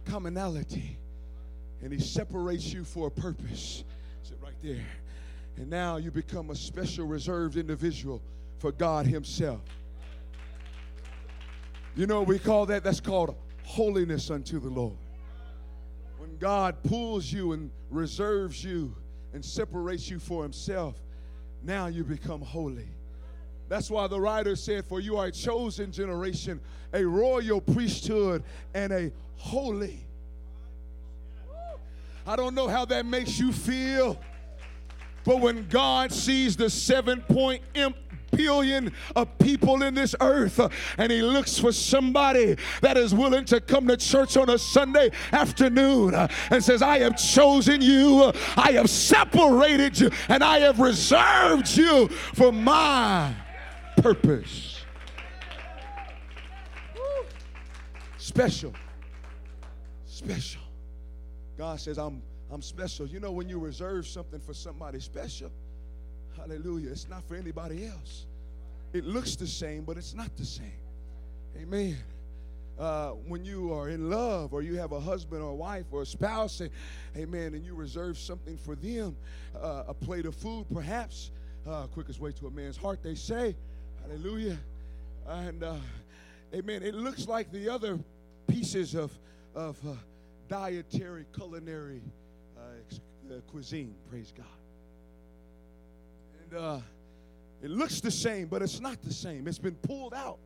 [0.07, 0.97] commonality
[1.83, 3.85] and he separates you for a purpose.
[4.23, 4.87] Sit right there.
[5.57, 8.23] And now you become a special reserved individual
[8.59, 9.61] for God Himself.
[11.97, 14.97] You know, we call that, that's called holiness unto the Lord.
[16.19, 18.95] When God pulls you and reserves you
[19.33, 20.97] and separates you for Himself,
[21.63, 22.89] now you become holy.
[23.69, 26.61] That's why the writer said, For you are a chosen generation,
[26.93, 28.43] a royal priesthood,
[28.75, 30.07] and a holy.
[32.27, 34.19] I don't know how that makes you feel.
[35.25, 37.63] But when God sees the seven point
[38.37, 43.45] billion of people in this earth uh, and he looks for somebody that is willing
[43.45, 48.33] to come to church on a Sunday afternoon uh, and says I have chosen you
[48.57, 53.35] I have separated you and I have reserved you for my
[53.99, 54.83] purpose.
[58.19, 58.73] Special.
[60.07, 60.61] Special.
[61.57, 62.21] God says I'm
[62.55, 63.05] I'm special.
[63.09, 65.51] You know, when you reserve something for somebody special,
[66.37, 68.27] hallelujah, it's not for anybody else.
[68.93, 70.79] It looks the same, but it's not the same.
[71.61, 71.99] Amen.
[72.79, 76.03] Uh, when you are in love or you have a husband or a wife or
[76.03, 76.71] a spouse, and,
[77.17, 79.17] amen, and you reserve something for them,
[79.61, 81.33] uh, a plate of food perhaps,
[81.67, 83.57] uh, quickest way to a man's heart, they say,
[84.03, 84.59] hallelujah.
[85.27, 85.75] And, uh,
[86.55, 87.99] amen, it looks like the other
[88.47, 89.11] pieces of,
[89.57, 89.95] of uh,
[90.49, 92.01] dietary, culinary
[93.31, 93.95] uh, cuisine.
[94.11, 94.47] Praise God.
[96.43, 96.79] And uh,
[97.63, 99.49] it looks the same, but it's not the same.
[99.49, 100.39] It's been pulled out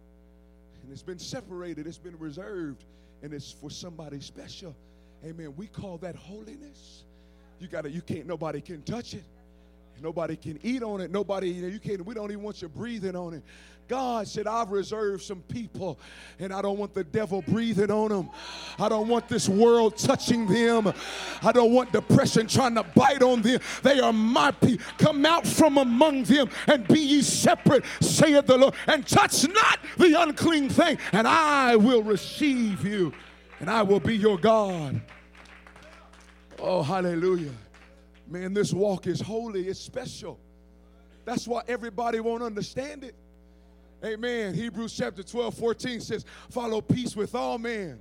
[0.82, 2.84] and it's been separated, it's been reserved,
[3.22, 4.74] and it's for somebody special.
[5.24, 5.52] Amen.
[5.56, 7.04] We call that holiness.
[7.58, 9.24] You got to, you can't, nobody can touch it.
[10.02, 11.10] Nobody can eat on it.
[11.10, 13.42] Nobody, you, know, you can't, we don't even want you breathing on it.
[13.88, 15.98] God said, I've reserved some people,
[16.38, 18.30] and I don't want the devil breathing on them.
[18.78, 20.92] I don't want this world touching them.
[21.42, 23.60] I don't want depression trying to bite on them.
[23.82, 24.84] They are my people.
[24.98, 29.78] Come out from among them and be ye separate, saith the Lord, and touch not
[29.96, 33.14] the unclean thing, and I will receive you,
[33.58, 35.00] and I will be your God.
[36.58, 37.52] Oh, hallelujah.
[38.28, 40.38] Man, this walk is holy, it's special.
[41.24, 43.14] That's why everybody won't understand it.
[44.04, 44.54] Amen.
[44.54, 47.98] Hebrews chapter 12, 14 says, Follow peace with all men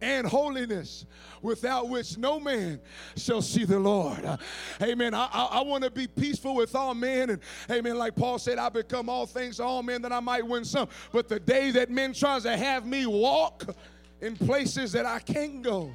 [0.00, 1.06] and holiness,
[1.40, 2.78] without which no man
[3.16, 4.24] shall see the Lord.
[4.24, 4.36] Uh,
[4.82, 5.14] amen.
[5.14, 7.30] I, I, I want to be peaceful with all men.
[7.30, 7.96] And amen.
[7.96, 10.88] Like Paul said, I become all things to all men that I might win some.
[11.10, 13.64] But the day that men tries to have me walk
[14.20, 15.94] in places that I can't go,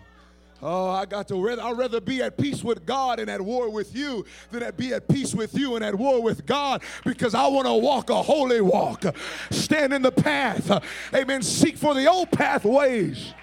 [0.61, 3.95] Oh, I got to I'd rather be at peace with God and at war with
[3.95, 7.47] you than at be at peace with you and at war with God because I
[7.47, 9.03] want to walk a holy walk.
[9.51, 10.83] Stand in the path.
[11.13, 11.41] Amen.
[11.41, 13.33] Seek for the old pathways.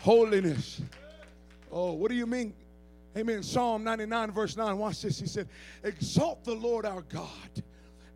[0.00, 0.80] Holiness.
[1.70, 2.54] Oh, what do you mean?
[3.16, 3.42] Amen.
[3.42, 4.78] Psalm 99, verse 9.
[4.78, 5.20] Watch this.
[5.20, 5.48] He said,
[5.82, 7.62] Exalt the Lord our God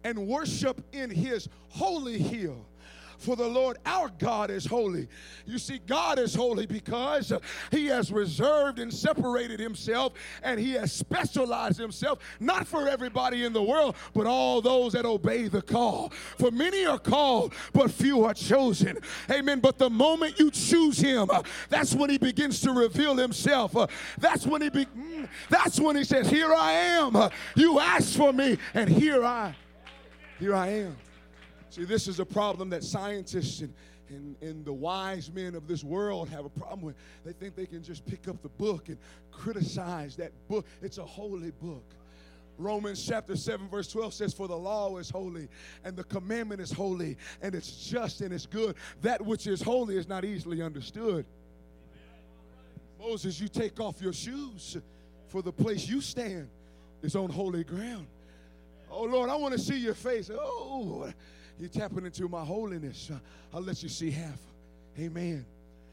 [0.04, 2.64] and worship in his holy hill
[3.18, 5.08] for the Lord our God is holy.
[5.46, 7.32] You see, God is holy because
[7.70, 13.52] he has reserved and separated himself and he has specialized himself, not for everybody in
[13.52, 16.10] the world, but all those that obey the call.
[16.38, 18.98] For many are called, but few are chosen.
[19.30, 19.60] Amen.
[19.60, 21.30] But the moment you choose him,
[21.68, 23.74] that's when he begins to reveal himself.
[24.18, 27.30] That's when he be, mm, that's when he says, Here I am.
[27.56, 29.54] You asked for me, and here I
[30.42, 30.96] here I am.
[31.72, 33.72] See, this is a problem that scientists and,
[34.10, 36.96] and, and the wise men of this world have a problem with.
[37.24, 38.98] They think they can just pick up the book and
[39.30, 40.66] criticize that book.
[40.82, 41.94] It's a holy book.
[42.58, 45.48] Romans chapter 7, verse 12 says, For the law is holy,
[45.82, 48.76] and the commandment is holy, and it's just and it's good.
[49.00, 51.24] That which is holy is not easily understood.
[53.00, 54.76] Moses, you take off your shoes,
[55.28, 56.50] for the place you stand
[57.02, 58.08] is on holy ground.
[58.90, 60.30] Oh Lord, I want to see your face.
[60.30, 61.10] Oh,
[61.62, 63.08] you're tapping into my holiness.
[63.08, 63.20] Uh,
[63.54, 64.40] I'll let you see half.
[64.98, 65.46] Amen.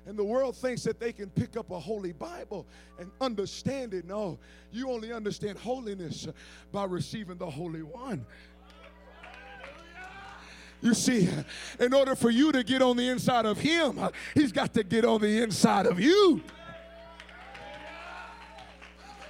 [0.08, 2.66] And the world thinks that they can pick up a holy Bible
[2.98, 4.04] and understand it.
[4.04, 4.40] No,
[4.72, 6.32] you only understand holiness uh,
[6.72, 8.26] by receiving the Holy One.
[10.82, 11.44] You see, uh,
[11.80, 14.84] in order for you to get on the inside of Him, uh, He's got to
[14.84, 16.42] get on the inside of you.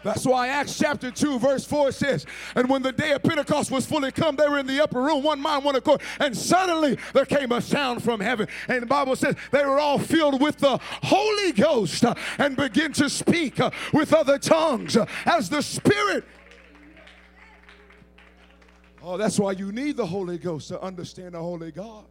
[0.03, 3.85] That's why Acts chapter 2, verse 4 says, And when the day of Pentecost was
[3.85, 6.01] fully come, they were in the upper room, one mind, one accord.
[6.19, 8.47] And suddenly there came a sound from heaven.
[8.67, 12.93] And the Bible says they were all filled with the Holy Ghost uh, and begin
[12.93, 16.23] to speak uh, with other tongues uh, as the Spirit.
[19.01, 22.05] Oh, that's why you need the Holy Ghost to understand the Holy God.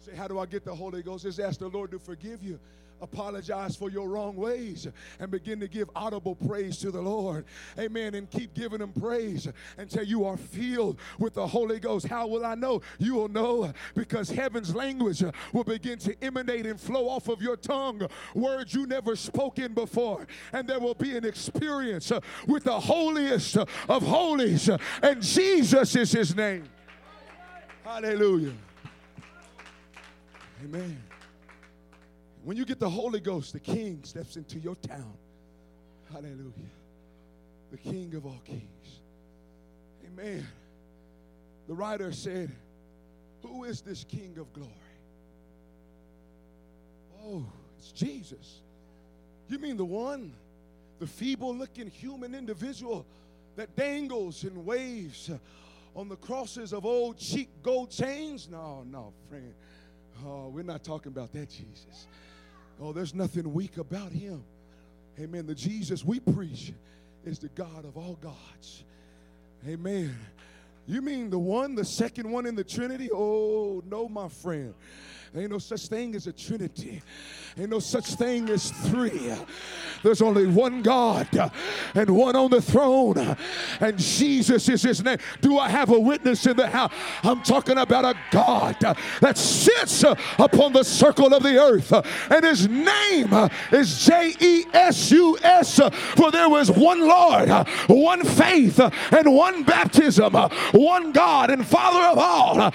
[0.00, 1.24] Say, how do I get the Holy Ghost?
[1.24, 2.60] Just ask the Lord to forgive you
[3.00, 4.86] apologize for your wrong ways
[5.20, 7.44] and begin to give audible praise to the Lord.
[7.78, 8.14] Amen.
[8.14, 12.06] And keep giving him praise until you are filled with the Holy Ghost.
[12.06, 12.82] How will I know?
[12.98, 17.56] You will know because heaven's language will begin to emanate and flow off of your
[17.56, 20.26] tongue, words you never spoken before.
[20.52, 22.12] And there will be an experience
[22.46, 24.68] with the holiest of holies.
[25.02, 26.64] And Jesus is his name.
[27.84, 28.52] Hallelujah.
[30.64, 31.07] Amen.
[32.48, 35.12] When you get the Holy Ghost, the King steps into your town.
[36.10, 36.72] Hallelujah.
[37.70, 39.00] The King of all kings.
[40.06, 40.46] Amen.
[41.66, 42.50] The writer said,
[43.42, 44.70] Who is this King of glory?
[47.22, 47.44] Oh,
[47.76, 48.62] it's Jesus.
[49.50, 50.32] You mean the one,
[51.00, 53.04] the feeble looking human individual
[53.56, 55.30] that dangles and waves
[55.94, 58.48] on the crosses of old cheap gold chains?
[58.50, 59.52] No, no, friend.
[60.24, 62.06] Oh, we're not talking about that Jesus.
[62.80, 64.42] Oh, there's nothing weak about him.
[65.18, 65.46] Amen.
[65.46, 66.72] The Jesus we preach
[67.24, 68.84] is the God of all gods.
[69.66, 70.16] Amen.
[70.88, 73.10] You mean the one, the second one in the Trinity?
[73.12, 74.72] Oh, no, my friend.
[75.36, 77.02] Ain't no such thing as a Trinity.
[77.58, 79.30] Ain't no such thing as three.
[80.02, 81.28] There's only one God
[81.94, 83.36] and one on the throne,
[83.80, 85.18] and Jesus is his name.
[85.42, 86.92] Do I have a witness in the house?
[87.22, 88.76] I'm talking about a God
[89.20, 91.92] that sits upon the circle of the earth,
[92.30, 95.78] and his name is J E S U S.
[96.16, 97.50] For there was one Lord,
[97.88, 100.32] one faith, and one baptism,
[100.78, 102.72] one God and Father of all.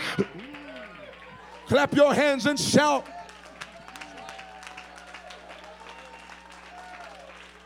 [1.68, 3.08] Clap your hands and shout.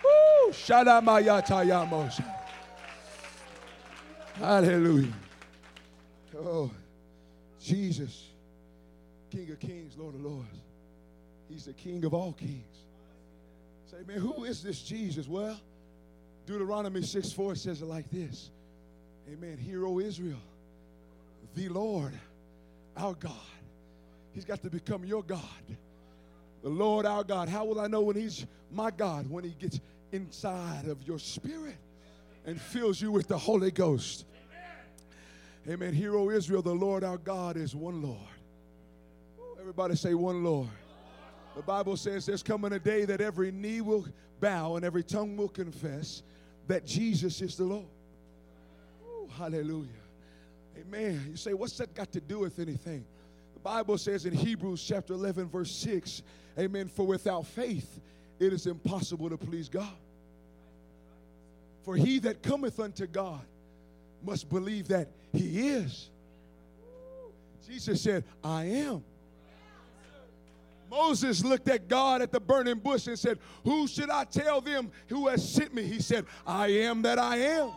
[0.03, 0.51] Woo!
[0.51, 2.23] Shadamayatayamos.
[4.35, 5.13] Hallelujah.
[6.37, 6.69] Oh,
[7.59, 8.25] Jesus,
[9.31, 10.61] King of kings, Lord of lords.
[11.49, 12.77] He's the King of all kings.
[13.89, 15.27] Say, man, who is this Jesus?
[15.27, 15.59] Well,
[16.45, 18.51] Deuteronomy 6 4 says it like this
[19.31, 19.57] Amen.
[19.57, 20.41] Hear, O Israel,
[21.55, 22.13] the Lord,
[22.95, 23.33] our God
[24.37, 25.41] He's got to become your God.
[26.61, 27.49] The Lord our God.
[27.49, 29.27] How will I know when He's my God?
[29.27, 29.79] When He gets
[30.11, 31.77] inside of your spirit
[32.45, 34.25] and fills you with the Holy Ghost.
[35.67, 35.91] Amen.
[35.91, 38.19] Hear, O Israel, the Lord our God is one Lord.
[39.59, 40.69] Everybody say one Lord.
[41.55, 44.05] The Bible says there's coming a day that every knee will
[44.39, 46.21] bow and every tongue will confess
[46.67, 47.87] that Jesus is the Lord.
[49.37, 49.87] Hallelujah.
[50.79, 51.27] Amen.
[51.31, 53.05] You say, what's that got to do with anything?
[53.53, 56.23] The Bible says in Hebrews chapter 11, verse 6,
[56.57, 57.99] amen, for without faith
[58.39, 59.87] it is impossible to please God.
[61.83, 63.41] For he that cometh unto God
[64.23, 66.09] must believe that he is.
[67.67, 69.03] Jesus said, I am.
[70.89, 74.89] Moses looked at God at the burning bush and said, Who should I tell them
[75.07, 75.83] who has sent me?
[75.83, 77.71] He said, I am that I am.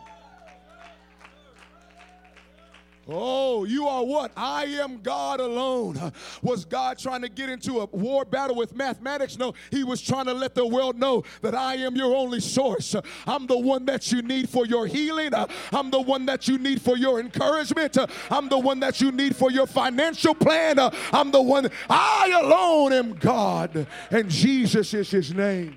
[3.07, 4.31] Oh, you are what?
[4.37, 6.11] I am God alone.
[6.43, 9.39] Was God trying to get into a war battle with mathematics?
[9.39, 12.95] No, He was trying to let the world know that I am your only source.
[13.25, 15.31] I'm the one that you need for your healing.
[15.71, 17.97] I'm the one that you need for your encouragement.
[18.29, 20.77] I'm the one that you need for your financial plan.
[21.11, 25.75] I'm the one, I alone am God, and Jesus is His name.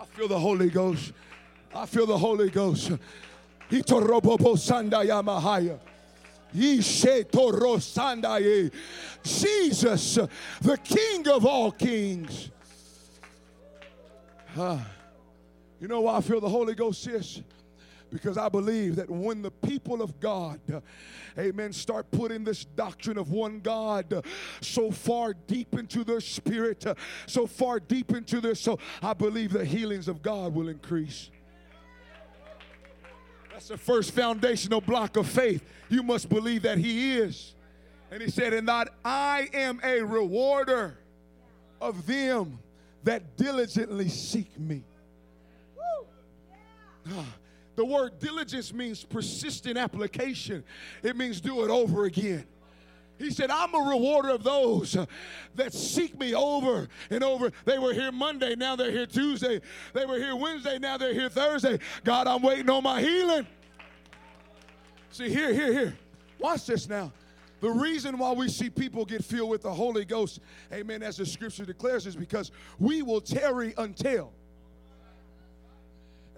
[0.00, 1.12] I feel the Holy Ghost.
[1.74, 2.92] I feel the Holy Ghost.
[3.72, 5.78] Itorobobo sandaya mahaya.
[9.24, 10.18] Jesus,
[10.60, 12.50] the King of all kings.
[14.54, 14.78] Uh,
[15.80, 17.40] you know why I feel the Holy Ghost, sis?
[18.10, 20.60] Because I believe that when the people of God,
[21.38, 24.22] amen, start putting this doctrine of one God
[24.60, 26.84] so far deep into their spirit,
[27.26, 31.30] so far deep into their soul, I believe the healings of God will increase.
[33.62, 35.62] That's the first foundational block of faith.
[35.88, 37.54] You must believe that He is.
[38.10, 40.98] And He said, And that I am a rewarder
[41.80, 42.58] of them
[43.04, 44.82] that diligently seek me.
[47.08, 47.24] Ah,
[47.76, 50.64] the word diligence means persistent application,
[51.04, 52.44] it means do it over again.
[53.18, 54.96] He said, I'm a rewarder of those
[55.54, 57.52] that seek me over and over.
[57.64, 59.60] They were here Monday, now they're here Tuesday.
[59.92, 61.78] They were here Wednesday, now they're here Thursday.
[62.04, 63.46] God, I'm waiting on my healing.
[65.10, 65.98] See, here, here, here.
[66.38, 67.12] Watch this now.
[67.60, 70.40] The reason why we see people get filled with the Holy Ghost,
[70.72, 72.50] amen, as the scripture declares, is because
[72.80, 74.32] we will tarry until.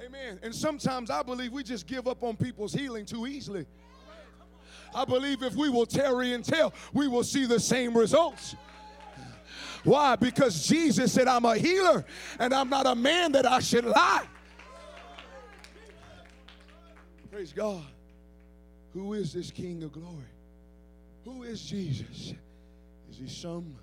[0.05, 0.39] Amen.
[0.43, 3.65] And sometimes I believe we just give up on people's healing too easily.
[4.95, 8.55] I believe if we will tarry until, we will see the same results.
[9.83, 10.17] Why?
[10.17, 12.05] Because Jesus said, I'm a healer
[12.39, 14.27] and I'm not a man that I should lie.
[17.31, 17.85] Praise God.
[18.95, 20.31] Who is this King of glory?
[21.25, 22.33] Who is Jesus?
[23.11, 23.75] Is he some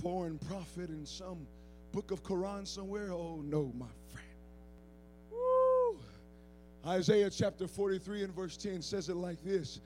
[0.00, 1.46] foreign prophet in some
[1.92, 3.12] book of Quran somewhere?
[3.12, 4.28] Oh, no, my friend.
[5.32, 5.98] Woo.
[6.86, 9.80] Isaiah chapter 43 and verse 10 says it like this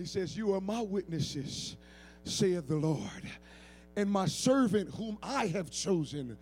[0.00, 1.76] He says, You are my witnesses,
[2.24, 3.22] saith the Lord,
[3.96, 6.38] and my servant whom I have chosen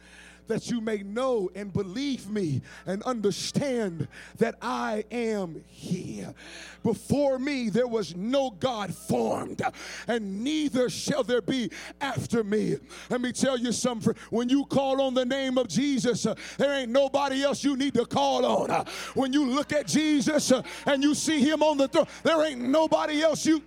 [0.49, 6.35] that you may know and believe me and understand that I am here.
[6.83, 9.63] Before me there was no God formed,
[10.07, 11.71] and neither shall there be
[12.01, 12.77] after me.
[13.11, 14.15] Let me tell you something.
[14.31, 17.95] When you call on the name of Jesus, uh, there ain't nobody else you need
[17.95, 18.71] to call on.
[18.71, 18.85] Uh,
[19.15, 22.61] when you look at Jesus uh, and you see him on the throne, there ain't
[22.61, 23.63] nobody else you.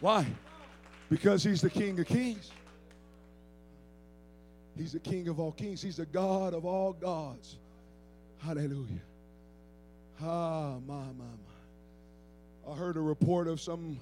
[0.00, 0.26] Why?
[1.08, 2.50] Because he's the King of Kings.
[4.76, 5.80] He's the King of all kings.
[5.80, 7.56] He's the God of all gods.
[8.38, 9.00] Hallelujah.
[10.22, 11.24] Ah, my, my,
[12.66, 12.72] my.
[12.72, 13.98] I heard a report of some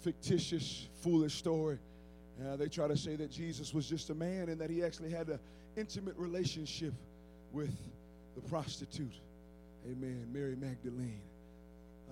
[0.00, 1.78] fictitious, foolish story.
[2.44, 5.10] Uh, they try to say that Jesus was just a man and that he actually
[5.10, 5.38] had an
[5.76, 6.94] intimate relationship
[7.52, 7.74] with
[8.34, 9.14] the prostitute.
[9.86, 10.26] Amen.
[10.32, 11.20] Mary Magdalene.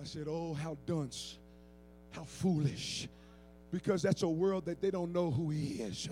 [0.00, 1.38] I said, Oh, how dunce,
[2.12, 3.08] how foolish.
[3.72, 6.08] Because that's a world that they don't know who he is.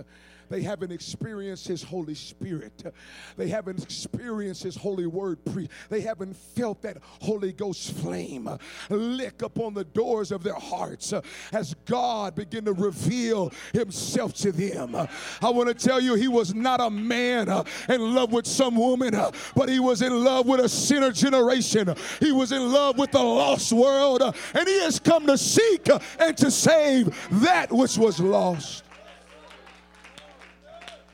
[0.48, 2.94] They haven't experienced His Holy Spirit.
[3.36, 5.44] They haven't experienced His Holy Word.
[5.44, 8.48] Pre- they haven't felt that Holy Ghost flame
[8.88, 11.12] lick upon the doors of their hearts
[11.52, 14.94] as God began to reveal Himself to them.
[14.94, 17.48] I want to tell you, He was not a man
[17.88, 19.14] in love with some woman,
[19.54, 21.94] but He was in love with a sinner generation.
[22.20, 25.88] He was in love with the lost world, and He has come to seek
[26.18, 28.84] and to save that which was lost.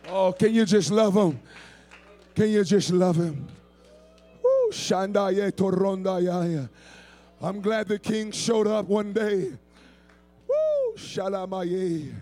[0.08, 1.40] Oh, can you just love him?
[2.34, 3.48] Can you just love him?
[7.40, 9.52] I'm glad the king showed up one day.
[10.48, 12.12] Woo, Shalamaye.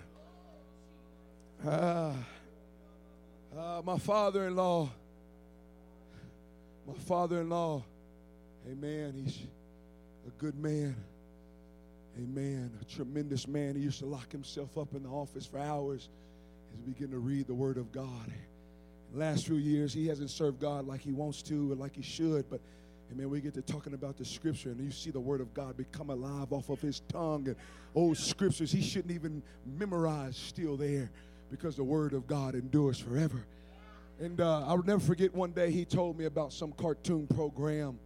[1.67, 2.13] Ah,
[3.57, 4.91] ah, my father-in-law,
[6.87, 7.83] my father-in-law,
[8.69, 9.39] amen, he's
[10.27, 10.97] a good man.
[12.19, 12.71] Amen.
[12.81, 13.75] A tremendous man.
[13.75, 16.11] He used to lock himself up in the office for hours
[16.73, 18.33] as we begin to read the Word of God.
[19.15, 22.49] Last few years, he hasn't served God like he wants to or like he should,
[22.49, 22.61] but
[23.13, 23.29] Amen.
[23.29, 26.09] We get to talking about the scripture, and you see the word of God become
[26.09, 27.47] alive off of his tongue.
[27.47, 27.57] And
[27.95, 29.43] old scriptures he shouldn't even
[29.79, 31.11] memorize still there
[31.51, 33.45] because the word of God endures forever.
[34.19, 37.99] And uh, I'll never forget one day he told me about some cartoon program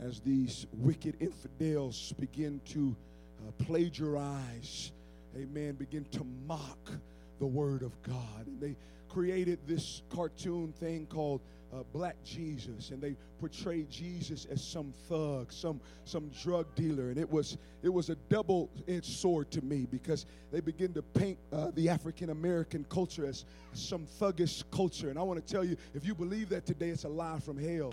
[0.00, 2.96] as these wicked infidels begin to
[3.40, 4.92] uh, plagiarize,
[5.36, 6.92] amen, begin to mock
[7.38, 8.46] the word of God.
[8.46, 8.76] And they
[9.08, 11.40] created this cartoon thing called
[11.74, 17.18] uh, Black Jesus, and they portrayed Jesus as some thug, some some drug dealer, and
[17.18, 21.70] it was it was a double-edged sword to me because they begin to paint uh,
[21.74, 26.06] the African American culture as some thuggish culture, and I want to tell you, if
[26.06, 27.92] you believe that today, it's a lie from hell.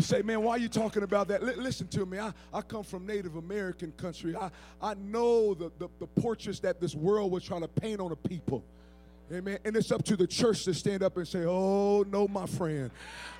[0.00, 1.42] You say, man, why are you talking about that?
[1.42, 2.18] L- listen to me.
[2.18, 4.34] I, I come from Native American country.
[4.34, 8.10] I, I know the, the, the portraits that this world was trying to paint on
[8.10, 8.64] a people.
[9.30, 9.58] Amen.
[9.62, 12.90] And it's up to the church to stand up and say, oh, no, my friend.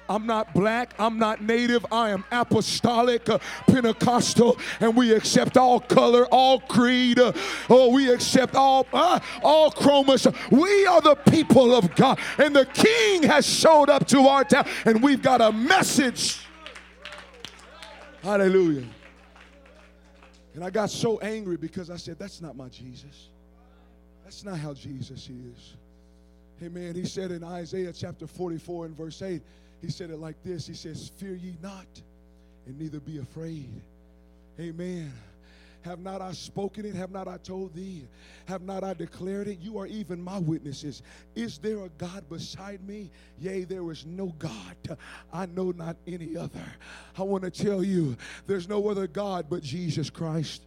[0.07, 0.93] I'm not black.
[0.99, 1.87] I'm not native.
[1.91, 7.19] I am apostolic, uh, Pentecostal, and we accept all color, all creed.
[7.19, 7.33] Uh,
[7.71, 10.27] oh, we accept all uh, all chromas.
[10.51, 14.67] We are the people of God, and the King has showed up to our town,
[14.85, 16.41] and we've got a message.
[18.23, 18.87] Hallelujah.
[20.55, 23.29] And I got so angry because I said, That's not my Jesus.
[24.25, 25.77] That's not how Jesus is.
[26.63, 26.95] Amen.
[26.95, 29.41] He said in Isaiah chapter 44 and verse 8,
[29.81, 31.87] he said it like this He says, Fear ye not,
[32.67, 33.71] and neither be afraid.
[34.59, 35.13] Amen.
[35.83, 36.95] Have not I spoken it?
[36.95, 38.07] Have not I told thee?
[38.47, 39.59] Have not I declared it?
[39.61, 41.03] You are even my witnesses.
[41.35, 43.11] Is there a God beside me?
[43.39, 44.99] Yea, there is no God.
[45.33, 46.65] I know not any other.
[47.17, 48.17] I want to tell you,
[48.47, 50.63] there's no other God but Jesus Christ.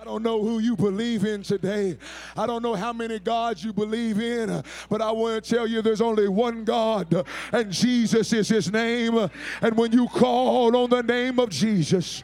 [0.00, 1.98] I don't know who you believe in today.
[2.36, 5.82] I don't know how many gods you believe in, but I want to tell you
[5.82, 9.28] there's only one God, and Jesus is his name.
[9.60, 12.22] And when you call on the name of Jesus,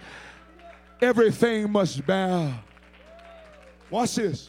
[1.05, 2.55] everything must bow.
[3.91, 4.49] Watch this.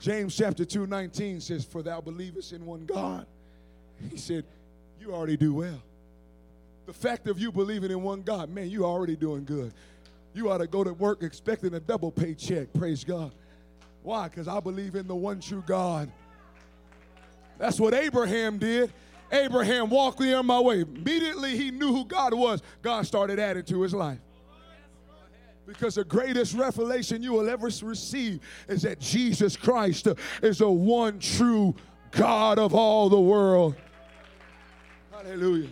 [0.00, 3.26] James chapter 2, 19 says, For thou believest in one God.
[4.10, 4.44] He said,
[5.00, 5.82] You already do well.
[6.86, 9.72] The fact of you believing in one God, man, you already doing good.
[10.34, 12.72] You ought to go to work expecting a double paycheck.
[12.72, 13.32] Praise God.
[14.02, 14.28] Why?
[14.28, 16.10] Because I believe in the one true God.
[17.58, 18.92] That's what Abraham did.
[19.32, 20.82] Abraham walked the my way.
[20.82, 22.62] Immediately he knew who God was.
[22.82, 24.18] God started adding to his life.
[25.66, 30.70] Because the greatest revelation you will ever receive is that Jesus Christ uh, is the
[30.70, 31.74] one true
[32.10, 33.74] God of all the world.
[35.10, 35.70] Hallelujah.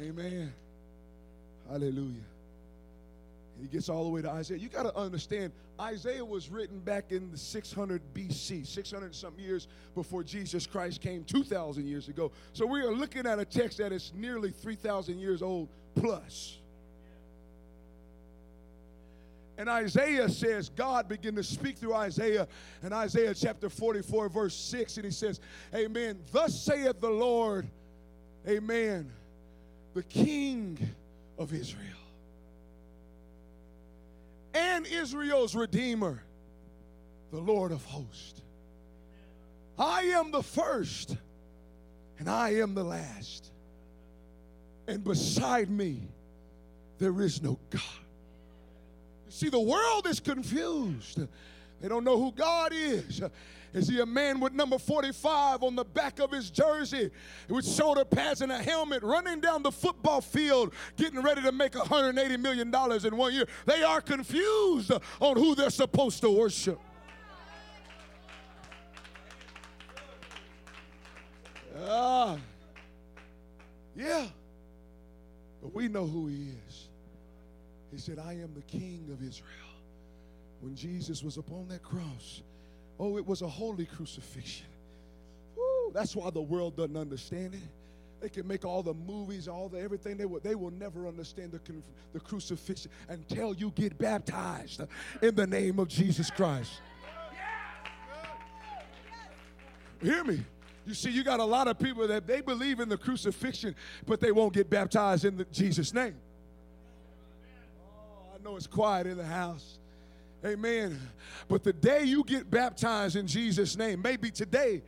[0.00, 0.52] Amen.
[1.68, 2.22] Hallelujah.
[3.60, 4.56] he gets all the way to Isaiah.
[4.56, 9.68] You got to understand, Isaiah was written back in the 600 BC, 600 some years
[9.94, 12.32] before Jesus Christ came 2,000 years ago.
[12.54, 16.58] So we are looking at a text that is nearly 3,000 years old plus.
[19.58, 22.46] And Isaiah says, God began to speak through Isaiah
[22.84, 25.40] in Isaiah chapter 44, verse 6, and he says,
[25.74, 26.20] Amen.
[26.30, 27.66] Thus saith the Lord,
[28.46, 29.10] Amen,
[29.94, 30.78] the King
[31.36, 31.82] of Israel.
[34.54, 36.22] And Israel's Redeemer,
[37.32, 38.40] the Lord of hosts.
[39.76, 41.16] I am the first,
[42.20, 43.50] and I am the last.
[44.86, 46.02] And beside me,
[46.98, 47.82] there is no God.
[49.28, 51.20] See, the world is confused.
[51.80, 53.22] They don't know who God is.
[53.74, 57.10] Is he a man with number 45 on the back of his jersey
[57.48, 61.72] with shoulder pads and a helmet running down the football field getting ready to make
[61.72, 62.74] $180 million
[63.04, 63.44] in one year?
[63.66, 66.80] They are confused on who they're supposed to worship.
[71.86, 72.38] Ah,
[73.94, 74.26] yeah.
[75.62, 76.87] But we know who he is.
[77.92, 79.48] He said, I am the king of Israel.
[80.60, 82.42] When Jesus was upon that cross,
[82.98, 84.66] oh, it was a holy crucifixion.
[85.56, 87.60] Woo, that's why the world doesn't understand it.
[88.20, 90.16] They can make all the movies, all the everything.
[90.16, 91.60] They will, they will never understand the,
[92.12, 94.82] the crucifixion until you get baptized
[95.22, 96.80] in the name of Jesus Christ.
[100.02, 100.40] Hear me.
[100.84, 103.76] You see, you got a lot of people that they believe in the crucifixion,
[104.06, 106.16] but they won't get baptized in the, Jesus' name.
[108.48, 109.78] Know it's quiet in the house.
[110.42, 110.98] Amen.
[111.48, 114.80] But the day you get baptized in Jesus' name, maybe today,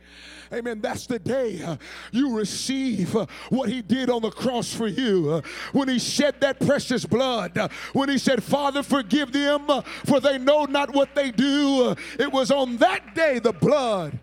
[0.51, 1.77] amen, that's the day uh,
[2.11, 5.29] you receive uh, what He did on the cross for you.
[5.29, 5.41] Uh,
[5.73, 7.55] when He shed that precious blood,
[7.93, 9.67] when He said, Father, forgive them,
[10.07, 11.95] for they know not what they do.
[12.17, 14.17] It was on that day the blood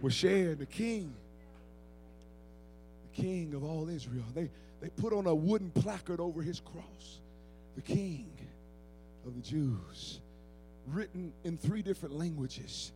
[0.00, 0.58] was shed.
[0.58, 1.14] The king,
[3.14, 4.24] the king of all Israel.
[4.34, 7.20] They, they put on a wooden placard over his cross,
[7.76, 8.31] the king
[9.26, 10.20] of the Jews,
[10.86, 12.92] written in three different languages.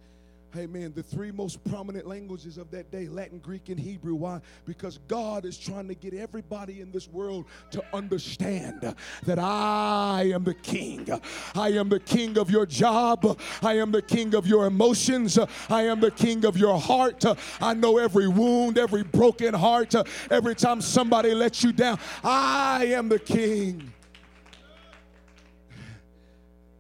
[0.57, 0.93] Amen.
[0.95, 4.14] The three most prominent languages of that day Latin, Greek, and Hebrew.
[4.14, 4.41] Why?
[4.64, 10.45] Because God is trying to get everybody in this world to understand that I am
[10.45, 11.09] the king.
[11.55, 13.39] I am the king of your job.
[13.62, 15.39] I am the king of your emotions.
[15.68, 17.24] I am the king of your heart.
[17.61, 19.95] I know every wound, every broken heart,
[20.31, 21.99] every time somebody lets you down.
[22.24, 23.93] I am the king.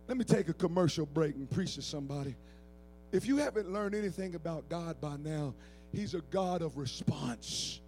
[0.08, 2.36] Let me take a commercial break and preach to somebody.
[3.12, 5.54] If you haven't learned anything about God by now,
[5.92, 7.80] He's a God of response.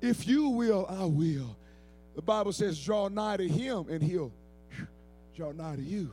[0.00, 1.56] If you will, I will.
[2.14, 4.32] The Bible says, draw nigh to Him and He'll
[5.36, 6.12] draw nigh to you.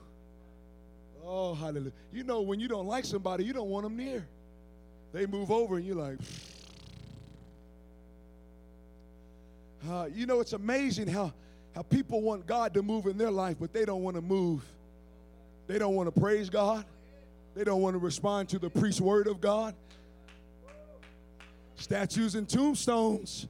[1.25, 1.91] Oh, hallelujah.
[2.13, 4.25] You know, when you don't like somebody, you don't want them near.
[5.13, 6.17] They move over and you're like,
[9.89, 11.33] uh, you know, it's amazing how,
[11.75, 14.63] how people want God to move in their life, but they don't want to move.
[15.67, 16.85] They don't want to praise God.
[17.55, 19.75] They don't want to respond to the priest's word of God.
[21.75, 23.47] Statues and tombstones.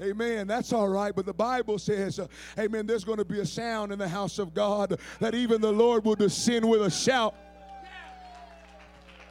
[0.00, 0.46] Amen.
[0.46, 1.14] That's all right.
[1.14, 2.26] But the Bible says, uh,
[2.58, 5.72] Amen, there's going to be a sound in the house of God that even the
[5.72, 7.34] Lord will descend with a shout.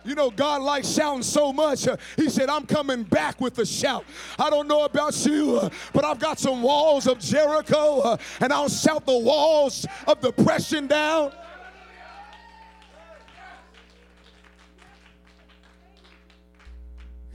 [0.05, 1.87] You know, God likes shouting so much.
[1.87, 4.05] Uh, he said, I'm coming back with a shout.
[4.37, 8.53] I don't know about you, uh, but I've got some walls of Jericho, uh, and
[8.53, 11.33] I'll shout the walls of depression down.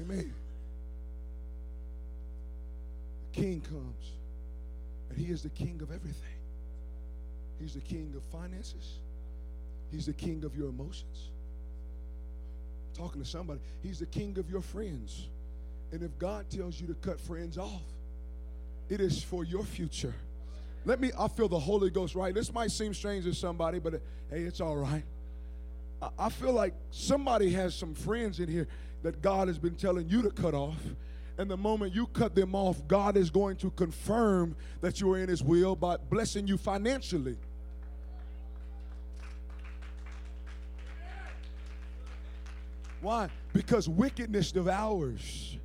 [0.05, 0.35] Amen.
[3.33, 4.13] The king comes,
[5.09, 6.21] and he is the king of everything.
[7.59, 8.99] He's the king of finances,
[9.91, 11.31] he's the king of your emotions.
[12.91, 15.29] I'm talking to somebody, he's the king of your friends.
[15.93, 17.83] And if God tells you to cut friends off,
[18.89, 20.15] it is for your future.
[20.85, 22.35] Let me, I feel the Holy Ghost right.
[22.35, 23.95] This might seem strange to somebody, but
[24.31, 25.05] hey, it's all right.
[26.19, 28.69] I feel like somebody has some friends in here
[29.05, 30.83] that God has been telling you to cut off.
[31.37, 35.19] And the moment you cut them off, God is going to confirm that you are
[35.19, 37.37] in His will by blessing you financially.
[43.03, 43.29] Why?
[43.53, 45.59] Because wickedness devours,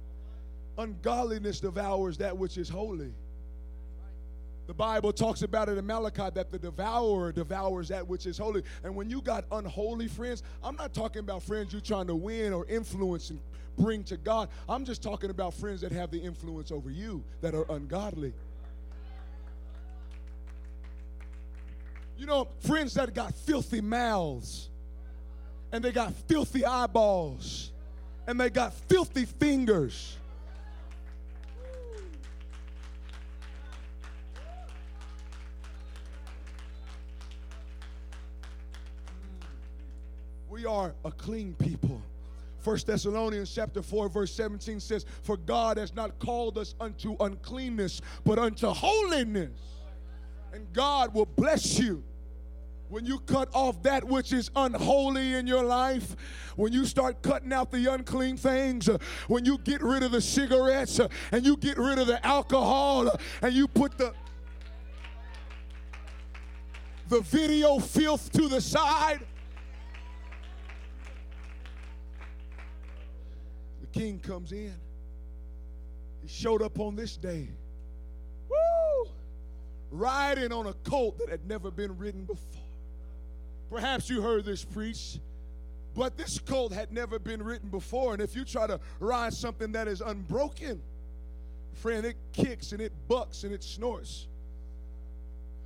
[0.78, 3.14] ungodliness devours that which is holy.
[4.70, 8.62] The Bible talks about it in Malachi that the devourer devours that which is holy.
[8.84, 12.54] And when you got unholy friends, I'm not talking about friends you're trying to win
[12.54, 13.40] or influence and
[13.80, 14.48] bring to God.
[14.70, 18.32] I'm just talking about friends that have the influence over you that are ungodly.
[22.16, 24.70] You know, friends that got filthy mouths
[25.72, 27.72] and they got filthy eyeballs
[28.28, 30.16] and they got filthy fingers
[40.60, 42.02] we are a clean people.
[42.58, 48.02] First Thessalonians chapter 4 verse 17 says, "For God has not called us unto uncleanness,
[48.26, 49.58] but unto holiness."
[50.52, 52.04] And God will bless you
[52.90, 56.18] when you cut off that which is unholy in your life,
[56.58, 58.90] when you start cutting out the unclean things,
[59.28, 61.00] when you get rid of the cigarettes
[61.32, 63.10] and you get rid of the alcohol
[63.42, 64.14] and you put the
[67.08, 69.26] the video filth to the side
[73.94, 74.74] king comes in.
[76.22, 77.48] He showed up on this day.
[78.50, 79.12] Woo!
[79.92, 82.62] Riding on a colt that had never been ridden before.
[83.70, 85.20] Perhaps you heard this preached,
[85.96, 88.14] but this colt had never been ridden before.
[88.14, 90.82] And if you try to ride something that is unbroken,
[91.74, 94.28] friend, it kicks and it bucks and it snorts.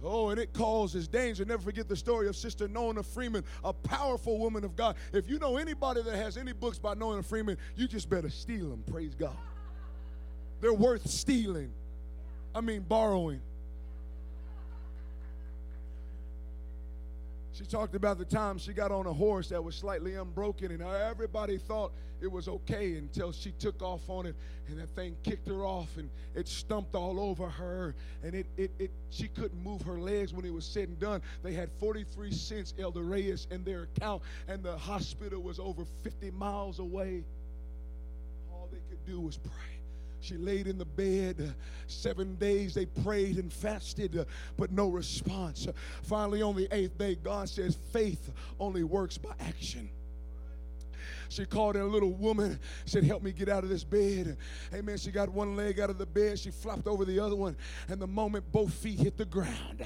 [0.04, 1.46] Oh, and it causes danger.
[1.46, 4.96] Never forget the story of Sister Nona Freeman, a powerful woman of God.
[5.14, 8.70] If you know anybody that has any books by Nona Freeman, you just better steal
[8.70, 8.84] them.
[8.92, 9.38] Praise God.
[10.60, 11.72] They're worth stealing.
[12.56, 13.42] I mean, borrowing.
[17.54, 20.82] She talked about the time she got on a horse that was slightly unbroken, and
[20.82, 24.36] everybody thought it was okay until she took off on it,
[24.68, 27.94] and that thing kicked her off, and it stumped all over her,
[28.24, 31.22] and it, it, it she couldn't move her legs when it was said and done.
[31.44, 36.32] They had 43 cents Elder Reyes in their account, and the hospital was over 50
[36.32, 37.24] miles away.
[38.52, 39.73] All they could do was pray.
[40.24, 41.54] She laid in the bed.
[41.88, 45.68] Seven days they prayed and fasted, but no response.
[46.04, 49.90] Finally, on the eighth day, God says faith only works by action.
[51.28, 54.38] She called in a little woman, said, Help me get out of this bed.
[54.74, 54.98] Amen.
[54.98, 57.58] She got one leg out of the bed, she flopped over the other one,
[57.90, 59.84] and the moment both feet hit the ground,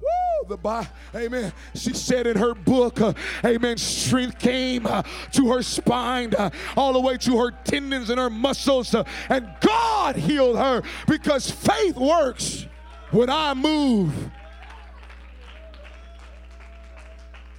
[0.00, 1.52] Woo, the Bible, amen.
[1.74, 6.92] She said in her book, uh, amen, strength came uh, to her spine, uh, all
[6.92, 11.96] the way to her tendons and her muscles, uh, and God healed her because faith
[11.96, 12.66] works
[13.10, 14.12] when I move.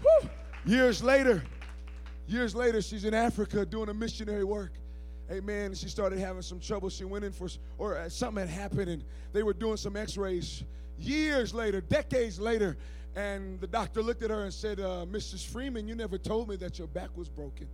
[0.03, 0.29] Woo.
[0.65, 1.43] Years later,
[2.27, 4.73] years later, she's in Africa doing a missionary work.
[5.31, 5.73] Amen.
[5.73, 6.89] She started having some trouble.
[6.89, 10.63] She went in for, or uh, something had happened, and they were doing some x-rays
[10.97, 12.77] years later, decades later,
[13.15, 15.45] and the doctor looked at her and said, uh, Mrs.
[15.45, 17.67] Freeman, you never told me that your back was broken.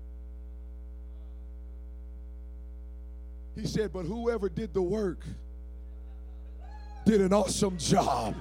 [3.55, 5.19] He said, But whoever did the work
[7.05, 8.35] did an awesome job.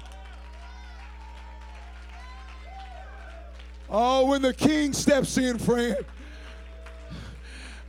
[3.91, 5.97] Oh, when the king steps in, friend.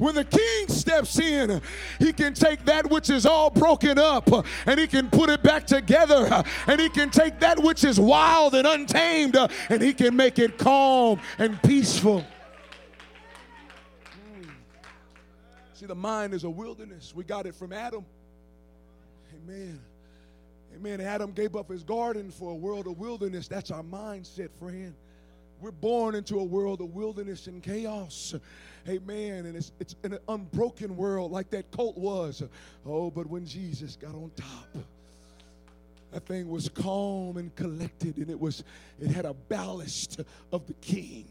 [0.04, 1.62] When the king steps in,
[1.98, 4.30] he can take that which is all broken up
[4.66, 6.44] and he can put it back together.
[6.68, 9.38] And he can take that which is wild and untamed
[9.70, 12.26] and he can make it calm and peaceful.
[15.72, 17.16] See, the mind is a wilderness.
[17.16, 18.06] We got it from Adam.
[19.38, 19.80] Amen.
[20.76, 21.00] Amen.
[21.00, 23.48] Adam gave up his garden for a world of wilderness.
[23.48, 24.96] That's our mindset, friend.
[25.62, 28.36] We're born into a world of wilderness and chaos.
[28.88, 29.46] Amen.
[29.46, 32.44] And it's, it's an unbroken world like that colt was.
[32.86, 34.84] Oh, but when Jesus got on top,
[36.14, 38.64] that thing was calm and collected and it was
[39.02, 40.22] it had a ballast
[40.52, 41.26] of the king.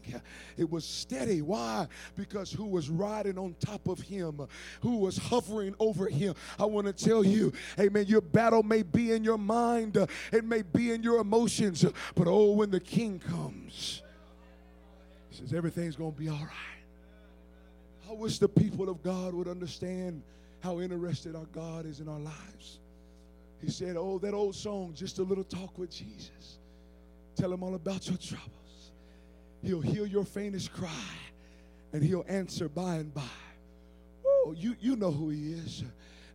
[0.57, 1.41] It was steady.
[1.41, 1.87] Why?
[2.17, 4.45] Because who was riding on top of him
[4.81, 6.35] who was hovering over him.
[6.59, 9.95] I want to tell you amen your battle may be in your mind
[10.31, 11.85] it may be in your emotions
[12.15, 14.01] but oh when the king comes
[15.29, 16.72] he says everything's going to be all right
[18.13, 20.21] I wish the people of God would understand
[20.59, 22.79] how interested our God is in our lives.
[23.59, 26.59] He said, Oh, that old song, just a little talk with Jesus.
[27.35, 28.91] Tell him all about your troubles.
[29.63, 30.89] He'll hear your faintest cry
[31.91, 33.23] and he'll answer by and by.
[34.23, 35.83] Oh, you, you know who he is.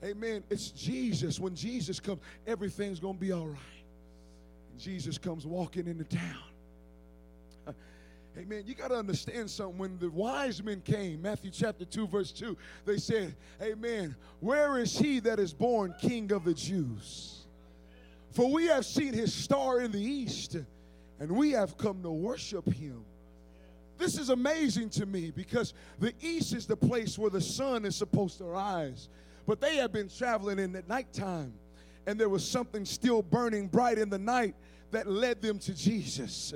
[0.02, 0.42] Amen.
[0.50, 1.38] It's Jesus.
[1.38, 3.58] When Jesus comes, everything's going to be all right.
[4.78, 6.42] Jesus comes walking into town.
[8.36, 8.64] Amen.
[8.66, 9.78] You got to understand something.
[9.78, 14.14] When the wise men came, Matthew chapter 2, verse 2, they said, Amen.
[14.40, 17.46] Where is he that is born king of the Jews?
[18.30, 20.56] For we have seen his star in the east,
[21.18, 23.04] and we have come to worship him.
[23.96, 27.96] This is amazing to me because the east is the place where the sun is
[27.96, 29.08] supposed to rise.
[29.44, 31.52] But they have been traveling in the nighttime,
[32.06, 34.54] and there was something still burning bright in the night
[34.92, 36.54] that led them to Jesus.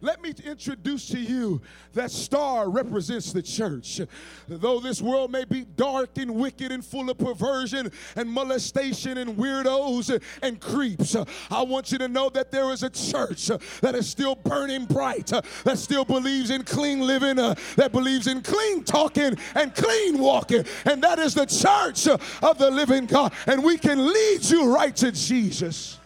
[0.00, 1.62] Let me introduce to you
[1.94, 4.00] that star represents the church.
[4.46, 9.36] Though this world may be dark and wicked and full of perversion and molestation and
[9.36, 11.16] weirdos and creeps,
[11.50, 13.46] I want you to know that there is a church
[13.80, 15.32] that is still burning bright,
[15.64, 20.64] that still believes in clean living, that believes in clean talking and clean walking.
[20.84, 23.32] And that is the church of the living God.
[23.46, 25.98] And we can lead you right to Jesus.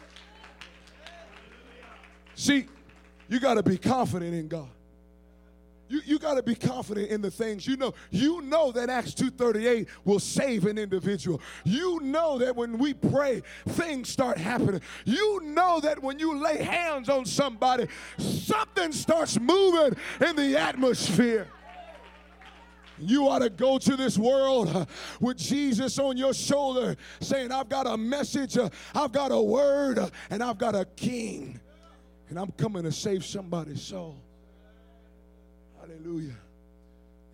[2.35, 2.67] See,
[3.31, 4.69] you got to be confident in God.
[5.89, 7.95] You, you got to be confident in the things you know.
[8.11, 11.41] You know that Acts 2.38 will save an individual.
[11.65, 14.81] You know that when we pray, things start happening.
[15.05, 17.87] You know that when you lay hands on somebody,
[18.19, 21.47] something starts moving in the atmosphere.
[22.99, 24.87] You ought to go to this world uh,
[25.21, 29.99] with Jesus on your shoulder saying, I've got a message, uh, I've got a word,
[29.99, 31.61] uh, and I've got a king
[32.31, 34.17] and I'm coming to save somebody's soul.
[35.81, 36.37] Hallelujah.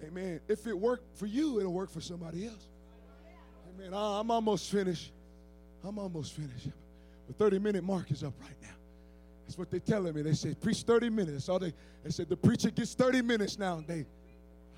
[0.03, 0.41] Amen.
[0.49, 2.67] If it worked for you, it'll work for somebody else.
[3.75, 3.93] Amen.
[3.93, 5.13] I'm almost finished.
[5.85, 6.69] I'm almost finished.
[7.29, 8.69] The 30 minute mark is up right now.
[9.45, 10.23] That's what they're telling me.
[10.23, 11.49] They say, preach 30 minutes.
[11.49, 13.83] All they, they said, the preacher gets 30 minutes now.
[13.87, 14.07] They,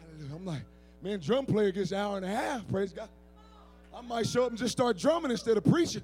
[0.01, 0.35] hallelujah.
[0.35, 0.63] I'm like,
[1.01, 2.69] man, drum player gets an hour and a half.
[2.69, 3.09] Praise God.
[3.95, 6.03] I might show up and just start drumming instead of preaching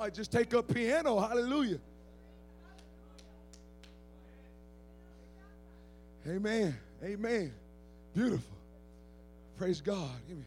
[0.00, 1.20] might just take up piano.
[1.20, 1.78] Hallelujah.
[6.26, 6.74] Amen.
[7.04, 7.52] Amen.
[8.14, 8.56] Beautiful.
[9.58, 10.08] Praise God.
[10.26, 10.44] Give me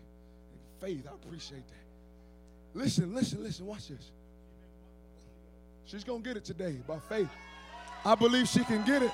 [0.82, 1.08] faith.
[1.08, 2.80] I appreciate that.
[2.80, 3.68] Listen, listen, listen.
[3.68, 4.10] Watch this.
[5.86, 7.30] She's going to get it today by faith.
[8.04, 9.12] I believe she can get it.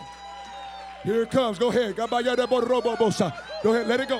[1.04, 1.60] Here it comes.
[1.60, 1.98] Go ahead.
[1.98, 2.24] Go ahead.
[2.24, 2.56] Let it go.
[3.90, 4.20] Let it go.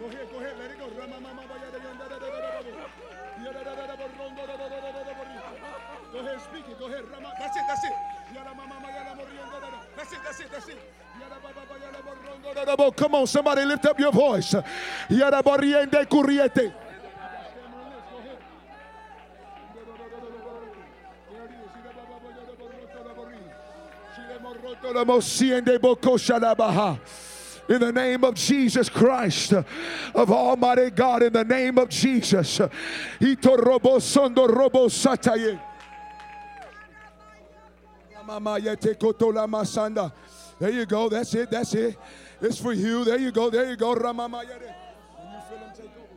[0.00, 0.90] Go ahead, go ahead, let it go.
[6.70, 6.78] it.
[6.78, 7.04] Go ahead.
[7.10, 7.32] Rama.
[7.38, 7.62] That's it.
[7.68, 7.92] That's it.
[8.34, 9.80] Yada mama ma yada moriendo da da.
[10.30, 10.50] That's it.
[10.52, 10.78] That's it.
[12.96, 14.54] Come on, somebody lift up your voice.
[14.54, 14.62] In
[27.80, 32.60] the name of Jesus Christ, of Almighty God, in the name of Jesus.
[40.58, 41.08] There you go.
[41.08, 41.50] That's it.
[41.50, 41.96] That's it.
[42.40, 43.04] It's for you.
[43.04, 43.50] There you go.
[43.50, 43.94] There you go.
[43.94, 44.48] Ramama you
[45.48, 46.09] feel him take over.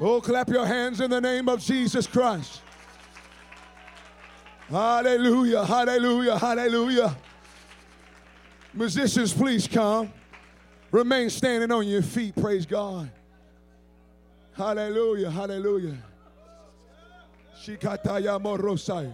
[0.00, 2.62] Oh, clap your hands in the name of Jesus Christ.
[4.68, 7.16] Hallelujah, hallelujah, hallelujah.
[8.72, 10.12] Musicians, please come.
[10.90, 12.34] Remain standing on your feet.
[12.34, 13.10] Praise God.
[14.56, 15.96] Hallelujah, hallelujah.
[17.62, 19.12] Shikataya morosai.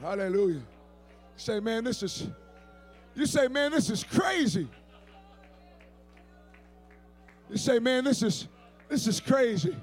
[0.00, 0.62] Hallelujah.
[1.36, 2.28] Say, man, this is,
[3.14, 4.68] you say, man, this is crazy.
[7.54, 8.48] You say, man, this is,
[8.88, 9.76] this is crazy.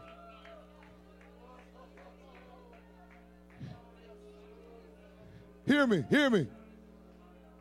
[5.65, 6.47] Hear me, hear me.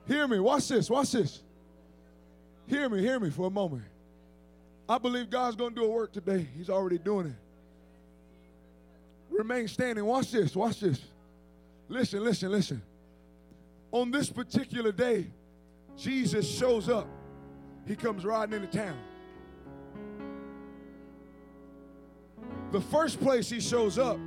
[0.08, 0.40] Hear me.
[0.40, 1.44] Watch this, watch this.
[2.66, 3.84] Hear me, hear me for a moment.
[4.88, 6.44] I believe God's going to do a work today.
[6.56, 7.36] He's already doing it.
[9.30, 10.04] Remain standing.
[10.04, 11.00] Watch this, watch this.
[11.88, 12.82] Listen, listen, listen.
[13.92, 15.28] On this particular day,
[15.96, 17.06] Jesus shows up.
[17.86, 18.98] He comes riding into town.
[22.72, 24.18] The first place he shows up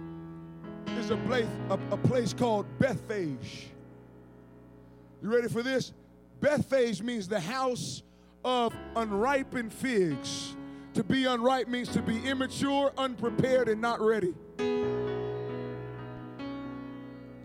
[0.98, 3.68] is a place, a, a place called Bethphage.
[5.22, 5.94] You ready for this?
[6.41, 8.04] Bethphage means the house
[8.44, 10.58] of unripened figs.
[10.96, 14.34] To be unripe means to be immature, unprepared, and not ready.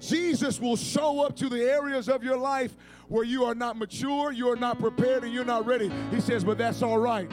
[0.00, 2.76] Jesus will show up to the areas of your life
[3.06, 5.90] where you are not mature, you are not prepared, and you're not ready.
[6.10, 7.30] He says, But that's all right.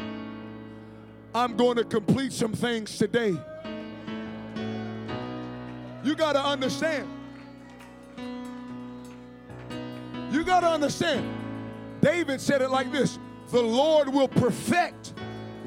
[1.34, 3.36] I'm going to complete some things today.
[6.06, 7.10] You got to understand.
[10.32, 11.28] You got to understand.
[12.00, 13.18] David said it like this
[13.52, 15.14] The Lord will perfect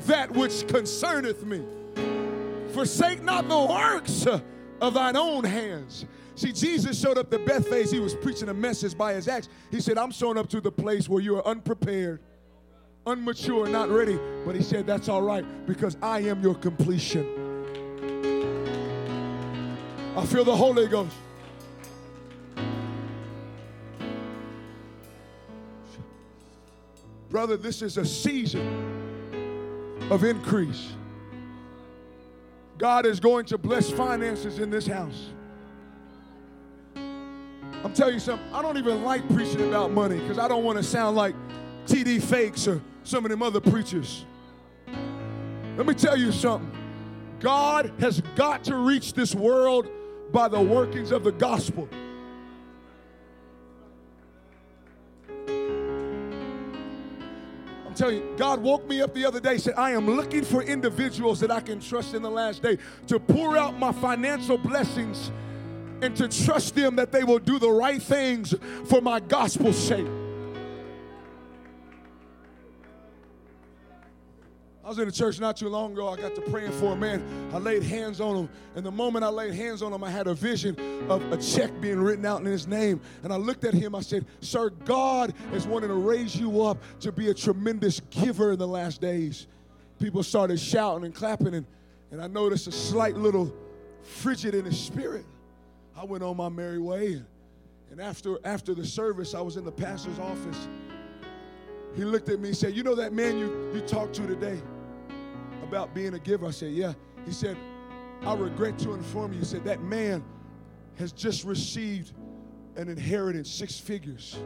[0.06, 1.64] that which concerneth me.
[2.72, 4.26] Forsake not the works
[4.80, 6.06] of thine own hands.
[6.36, 7.90] See, Jesus showed up to Bethphage.
[7.90, 9.48] He was preaching a message by his acts.
[9.72, 12.20] He said, I'm showing up to the place where you are unprepared,
[13.06, 14.20] unmature, not ready.
[14.46, 17.47] But he said, That's all right because I am your completion.
[20.18, 21.14] I feel the Holy Ghost.
[27.30, 28.66] Brother, this is a season
[30.10, 30.88] of increase.
[32.78, 35.30] God is going to bless finances in this house.
[36.96, 40.78] I'm telling you something, I don't even like preaching about money because I don't want
[40.78, 41.36] to sound like
[41.86, 44.24] TD Fakes or some of them other preachers.
[45.76, 46.72] Let me tell you something.
[47.38, 49.87] God has got to reach this world
[50.32, 51.88] by the workings of the gospel.
[57.86, 60.62] I'm telling you, God woke me up the other day, said, I am looking for
[60.62, 65.30] individuals that I can trust in the last day to pour out my financial blessings
[66.02, 68.54] and to trust them that they will do the right things
[68.86, 70.06] for my gospel's sake.
[74.88, 76.08] I was in the church not too long ago.
[76.08, 77.22] I got to praying for a man.
[77.52, 78.48] I laid hands on him.
[78.74, 80.74] And the moment I laid hands on him, I had a vision
[81.10, 82.98] of a check being written out in his name.
[83.22, 83.94] And I looked at him.
[83.94, 88.52] I said, Sir, God is wanting to raise you up to be a tremendous giver
[88.52, 89.46] in the last days.
[90.00, 91.52] People started shouting and clapping.
[91.52, 91.66] And,
[92.10, 93.54] and I noticed a slight little
[94.00, 95.26] frigid in his spirit.
[95.94, 97.22] I went on my merry way.
[97.90, 100.66] And after, after the service, I was in the pastor's office.
[101.94, 104.58] He looked at me and said, You know that man you, you talked to today?
[105.62, 106.46] About being a giver?
[106.46, 106.94] I said, Yeah.
[107.24, 107.56] He said,
[108.22, 109.40] I regret to inform you.
[109.40, 110.24] He said, That man
[110.96, 112.12] has just received
[112.76, 114.38] an inheritance, six figures.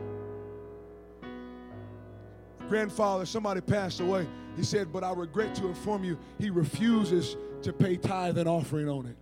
[2.68, 4.26] Grandfather, somebody passed away.
[4.56, 8.88] He said, But I regret to inform you, he refuses to pay tithe and offering
[8.88, 9.16] on it.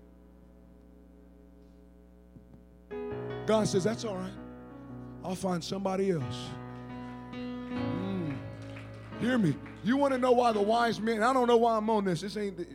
[3.46, 4.32] God says, That's all right.
[5.24, 6.48] I'll find somebody else.
[9.20, 9.54] Hear me.
[9.84, 12.22] You want to know why the wise men, I don't know why I'm on this.
[12.22, 12.66] This ain't the,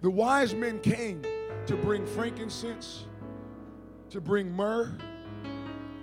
[0.00, 1.22] the wise men came
[1.66, 3.04] to bring frankincense,
[4.10, 4.92] to bring myrrh,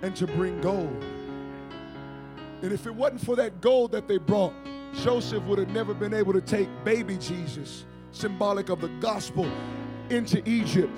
[0.02, 1.04] and to bring gold.
[2.62, 4.54] And if it wasn't for that gold that they brought,
[4.94, 9.50] Joseph would have never been able to take baby Jesus, symbolic of the gospel,
[10.08, 10.92] into Egypt.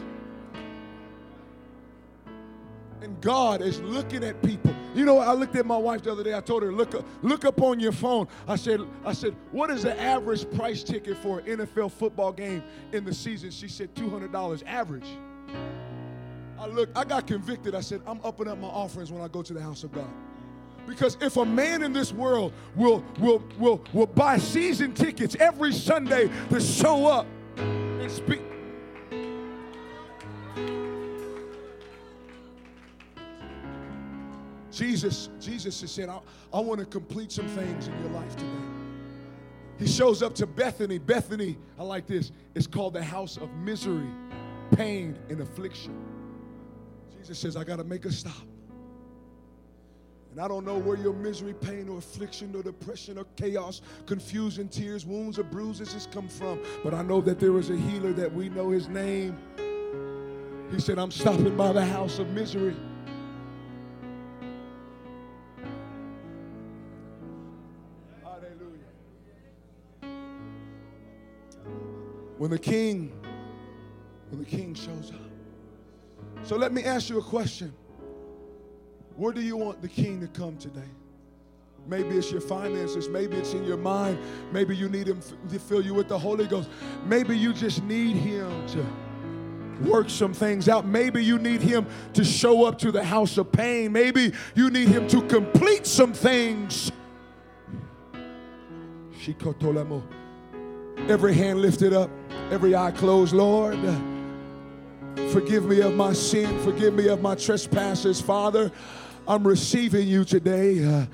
[3.03, 4.72] And God is looking at people.
[4.94, 6.36] You know, I looked at my wife the other day.
[6.36, 8.28] I told her, look up, look up on your phone.
[8.46, 12.62] I said, I said, what is the average price ticket for an NFL football game
[12.92, 13.50] in the season?
[13.50, 15.07] She said, $200 average.
[16.61, 17.74] I look, I got convicted.
[17.74, 20.09] I said, I'm upping up my offerings when I go to the house of God.
[20.86, 25.72] Because if a man in this world will, will, will, will buy season tickets every
[25.72, 27.26] Sunday to show up
[27.57, 28.42] and speak.
[34.82, 36.18] Jesus, Jesus has said, I,
[36.52, 38.50] I want to complete some things in your life today.
[39.78, 40.98] He shows up to Bethany.
[40.98, 44.10] Bethany, I like this, it's called the house of misery,
[44.72, 45.94] pain, and affliction.
[47.16, 48.34] Jesus says, I got to make a stop.
[50.32, 54.66] And I don't know where your misery, pain, or affliction, or depression, or chaos, confusion,
[54.66, 56.60] tears, wounds, or bruises has come from.
[56.82, 59.38] But I know that there is a healer that we know his name.
[60.72, 62.74] He said, I'm stopping by the house of misery.
[72.43, 73.12] When the king,
[74.30, 76.43] when the king shows up.
[76.43, 77.72] So let me ask you a question.
[79.14, 80.90] Where do you want the king to come today?
[81.86, 83.09] Maybe it's your finances.
[83.09, 84.18] Maybe it's in your mind.
[84.51, 85.20] Maybe you need him
[85.51, 86.68] to fill you with the Holy Ghost.
[87.07, 90.84] Maybe you just need him to work some things out.
[90.84, 93.93] Maybe you need him to show up to the house of pain.
[93.93, 96.90] Maybe you need him to complete some things.
[101.09, 102.11] Every hand lifted up,
[102.53, 103.78] every eye closed, Lord.
[105.32, 106.62] Forgive me of my sin.
[106.62, 108.70] Forgive me of my trespasses, Father.
[109.26, 111.07] I'm receiving you today.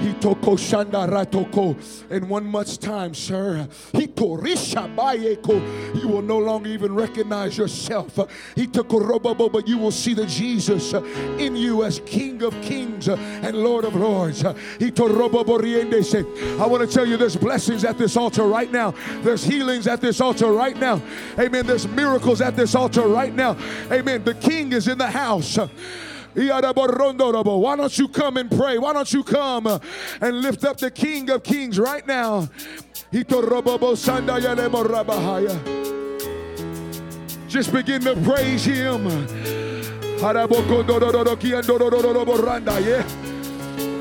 [0.00, 1.74] Uh,
[2.10, 4.08] in one much time, sir, you
[6.08, 8.14] will no longer even recognize yourself.
[8.14, 8.30] But
[9.66, 14.44] you will see the Jesus in you as King of Kings and Lord of Lords.
[14.44, 14.54] I
[16.66, 18.94] want to tell you there's blessings at this altar right now.
[19.22, 21.02] There's healings at this altar right now.
[21.38, 21.66] Amen.
[21.66, 23.56] There's miracles at this altar right now.
[23.90, 24.22] Amen.
[24.22, 25.58] The King is in the house.
[26.34, 28.78] Why don't you come and pray?
[28.78, 32.48] Why don't you come and lift up the King of Kings right now?
[37.48, 39.04] Just begin to praise Him.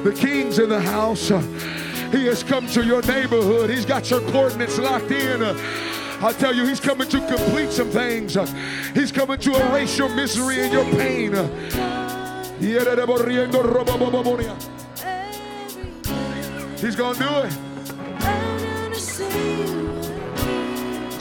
[0.04, 1.30] The King's in the house.
[2.12, 3.70] He has come to your neighborhood.
[3.70, 5.44] He's got your coordinates locked in.
[5.44, 8.38] I tell you, He's coming to complete some things.
[8.94, 11.36] He's coming to erase your misery and your pain.
[16.82, 17.54] He's gonna do it.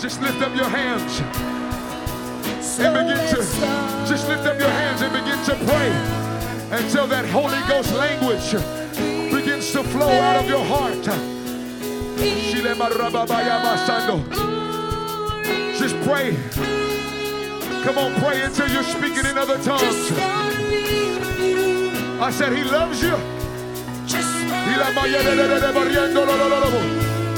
[0.01, 1.20] Just lift up your hands
[2.78, 3.37] and begin to
[4.07, 5.91] just lift up your hands and begin to pray
[6.78, 8.53] until that Holy Ghost language
[9.32, 11.05] begins to flow out of your heart.
[15.78, 16.37] Just pray.
[17.82, 20.12] Come on, pray until you're speaking in other tongues.
[22.27, 23.14] I said, He loves you.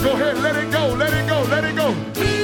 [0.03, 2.38] Go ahead, let it go, let it go, let it go.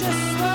[0.00, 0.51] just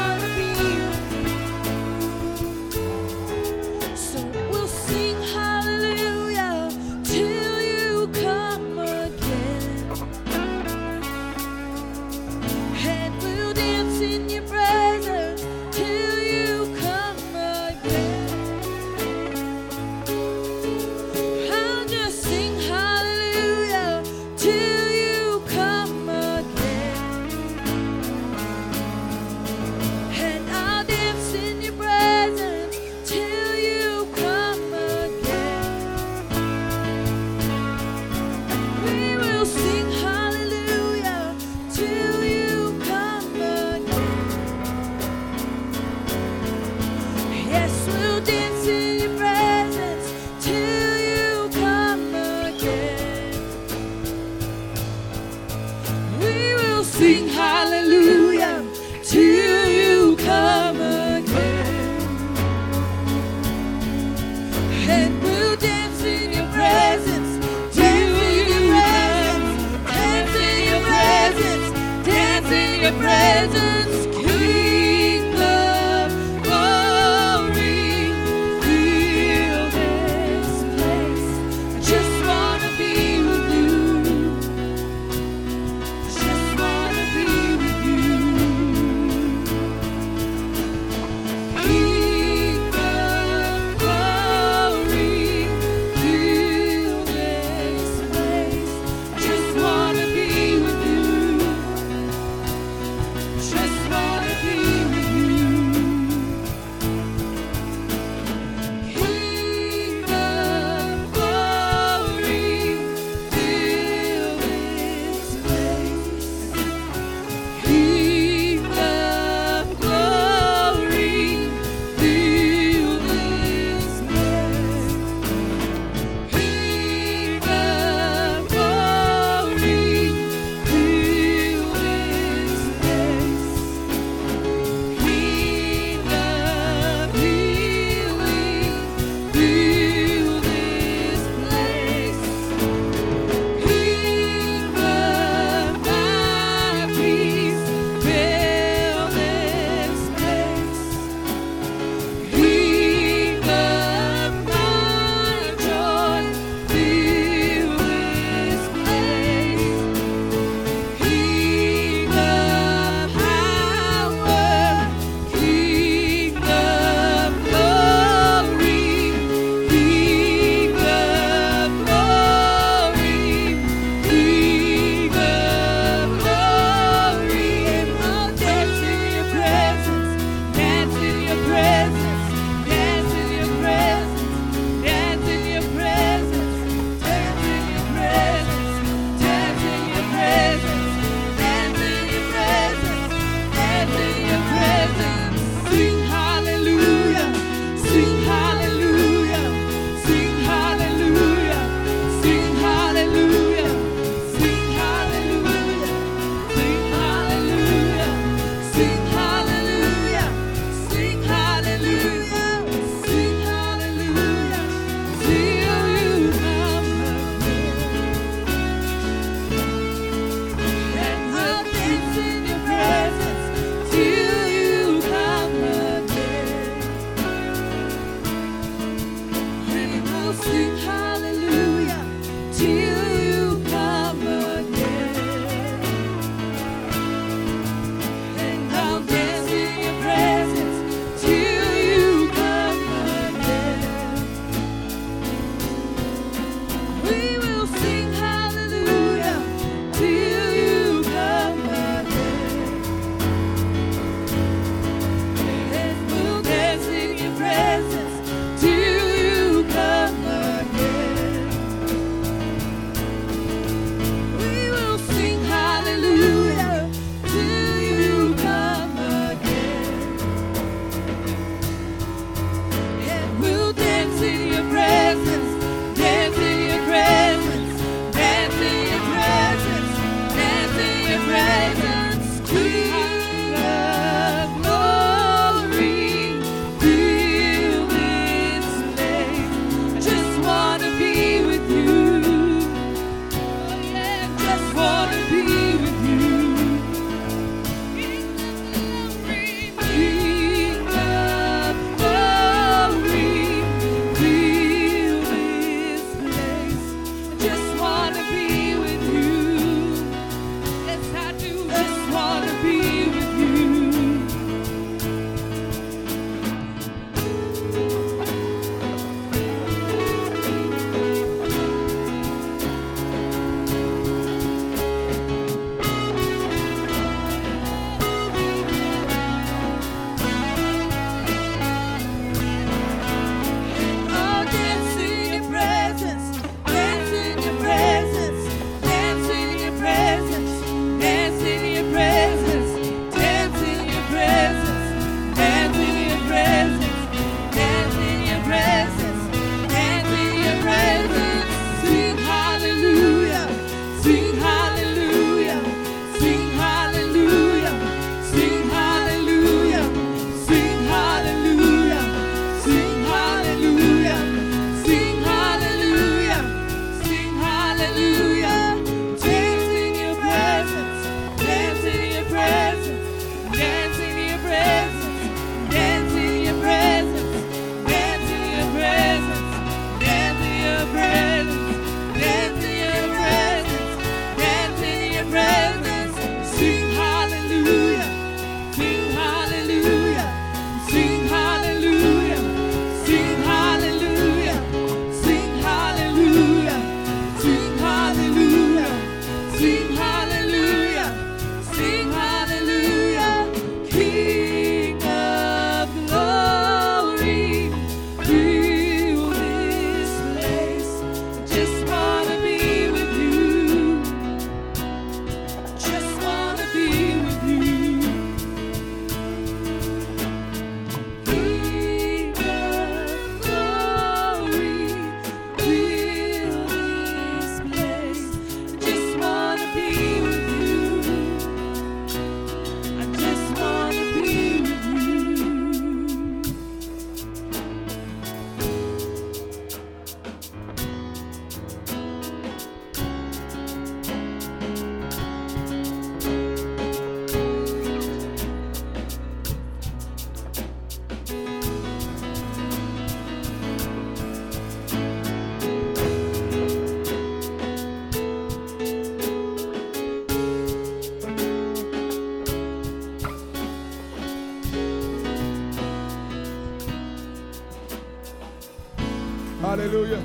[469.87, 470.21] Hallelujah.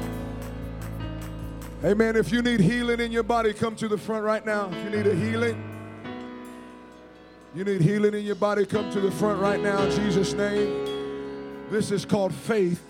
[1.85, 2.17] Amen.
[2.17, 4.69] If you need healing in your body, come to the front right now.
[4.73, 5.63] If you need a healing,
[7.55, 11.71] you need healing in your body, come to the front right now in Jesus' name.
[11.71, 12.83] This is called faith.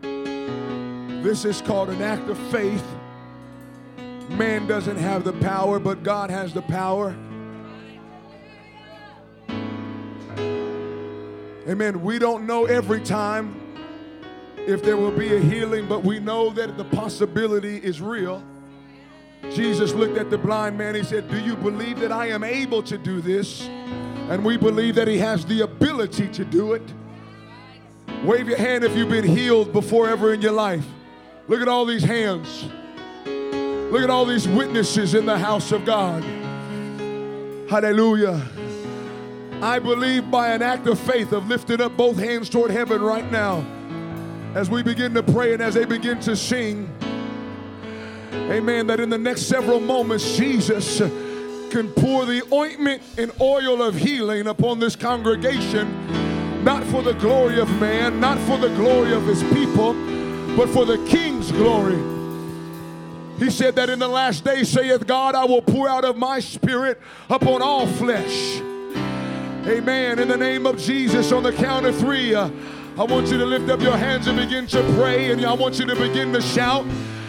[0.00, 2.84] This is called an act of faith.
[4.30, 7.14] Man doesn't have the power, but God has the power.
[11.68, 12.02] Amen.
[12.02, 13.61] We don't know every time
[14.66, 18.42] if there will be a healing, but we know that the possibility is real.
[19.50, 20.94] Jesus looked at the blind man.
[20.94, 23.62] He said, Do you believe that I am able to do this?
[24.30, 26.82] And we believe that he has the ability to do it.
[28.22, 30.86] Wave your hand if you've been healed before ever in your life.
[31.48, 32.64] Look at all these hands.
[33.26, 36.22] Look at all these witnesses in the house of God.
[37.68, 38.40] Hallelujah.
[39.60, 43.30] I believe by an act of faith of lifting up both hands toward heaven right
[43.30, 43.66] now
[44.54, 46.90] as we begin to pray and as they begin to sing.
[48.32, 48.86] Amen.
[48.86, 50.98] That in the next several moments, Jesus
[51.70, 57.58] can pour the ointment and oil of healing upon this congregation, not for the glory
[57.58, 59.94] of man, not for the glory of his people,
[60.54, 61.96] but for the King's glory.
[63.38, 66.40] He said that in the last day, saith God, I will pour out of my
[66.40, 67.00] spirit
[67.30, 68.60] upon all flesh.
[69.66, 70.18] Amen.
[70.18, 72.50] In the name of Jesus, on the count of three, uh,
[72.98, 75.78] I want you to lift up your hands and begin to pray, and I want
[75.78, 76.84] you to begin to shout.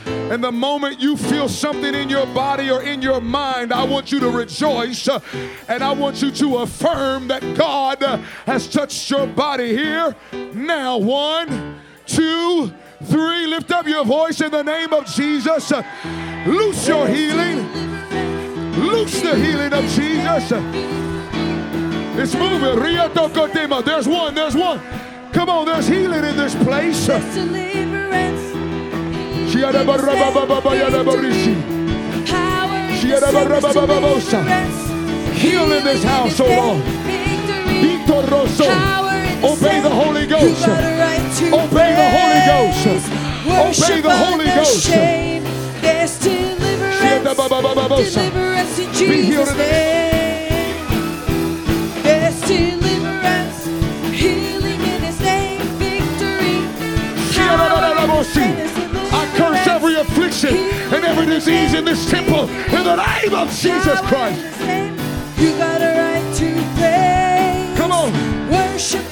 [0.06, 4.12] And the moment you feel something in your body or in your mind, I want
[4.12, 5.08] you to rejoice
[5.68, 8.02] and I want you to affirm that God
[8.46, 10.16] has touched your body here.
[10.54, 12.74] Now, one, two,
[13.04, 13.48] three.
[13.48, 15.72] Lift up your voice in the name of Jesus.
[16.46, 17.60] Loose your healing.
[18.80, 20.52] Loose the healing of Jesus.
[22.16, 22.80] It's moving.
[23.86, 24.36] There's one.
[24.36, 24.82] There's one.
[25.34, 27.10] Come on, there's healing in this place.
[35.44, 36.84] Heal in this house, oh Lord.
[37.04, 37.82] Victory.
[37.82, 38.66] Victor Rosso.
[38.66, 39.90] Power in the Obey the.
[39.90, 40.62] Holy Ghost.
[40.62, 42.88] You got a right to Obey the Holy Ghost.
[43.84, 44.88] Obey the Holy Ghost.
[45.82, 47.02] There's deliverance.
[48.16, 50.84] Deliverance in Be healed Jesus' name.
[52.04, 52.83] There's deliverance.
[58.34, 59.14] Shiadadadadabosi.
[59.14, 64.00] I curse every affliction and every disease in this temple in the name of Jesus
[64.02, 64.42] Christ.
[65.38, 67.78] You got a right to praise.
[67.78, 68.12] Come on.
[68.50, 69.04] Worship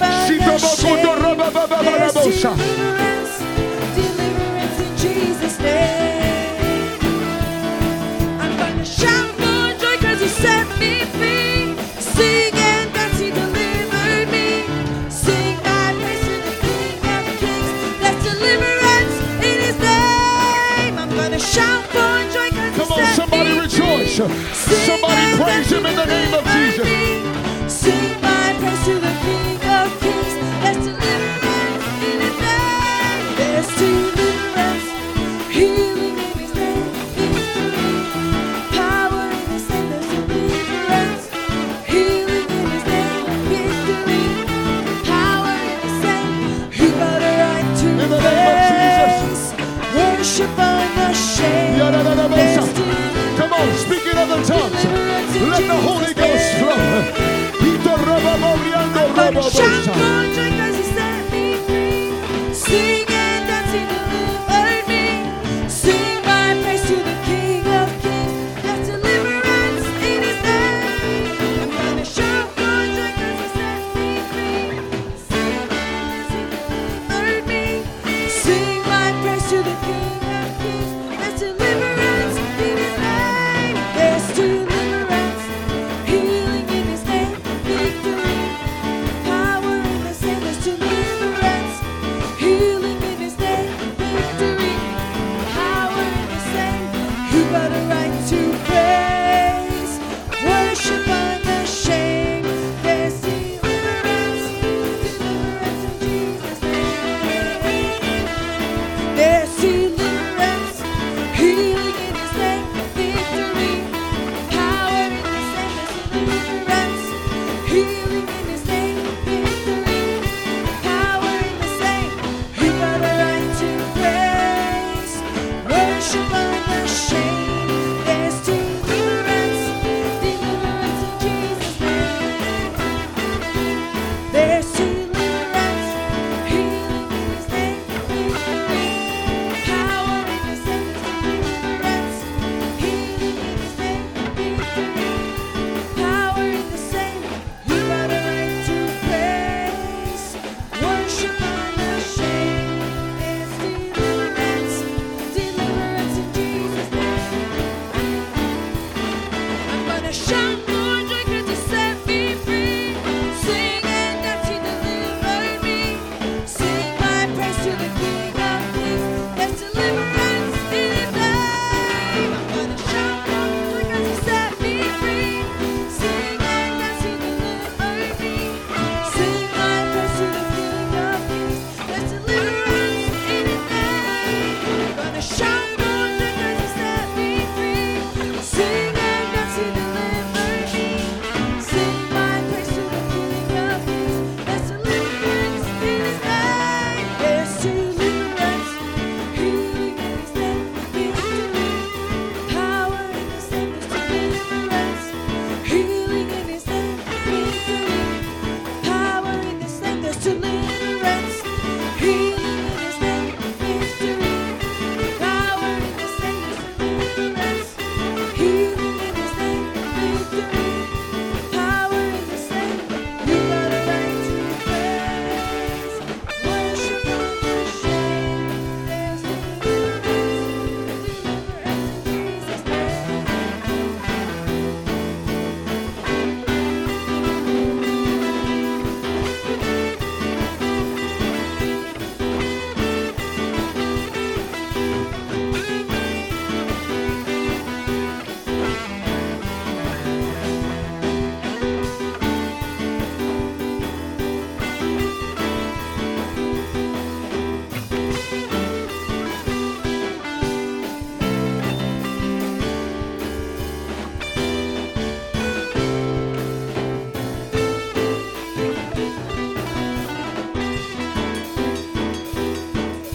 [59.29, 60.23] 我想抱
[60.55, 60.60] 你。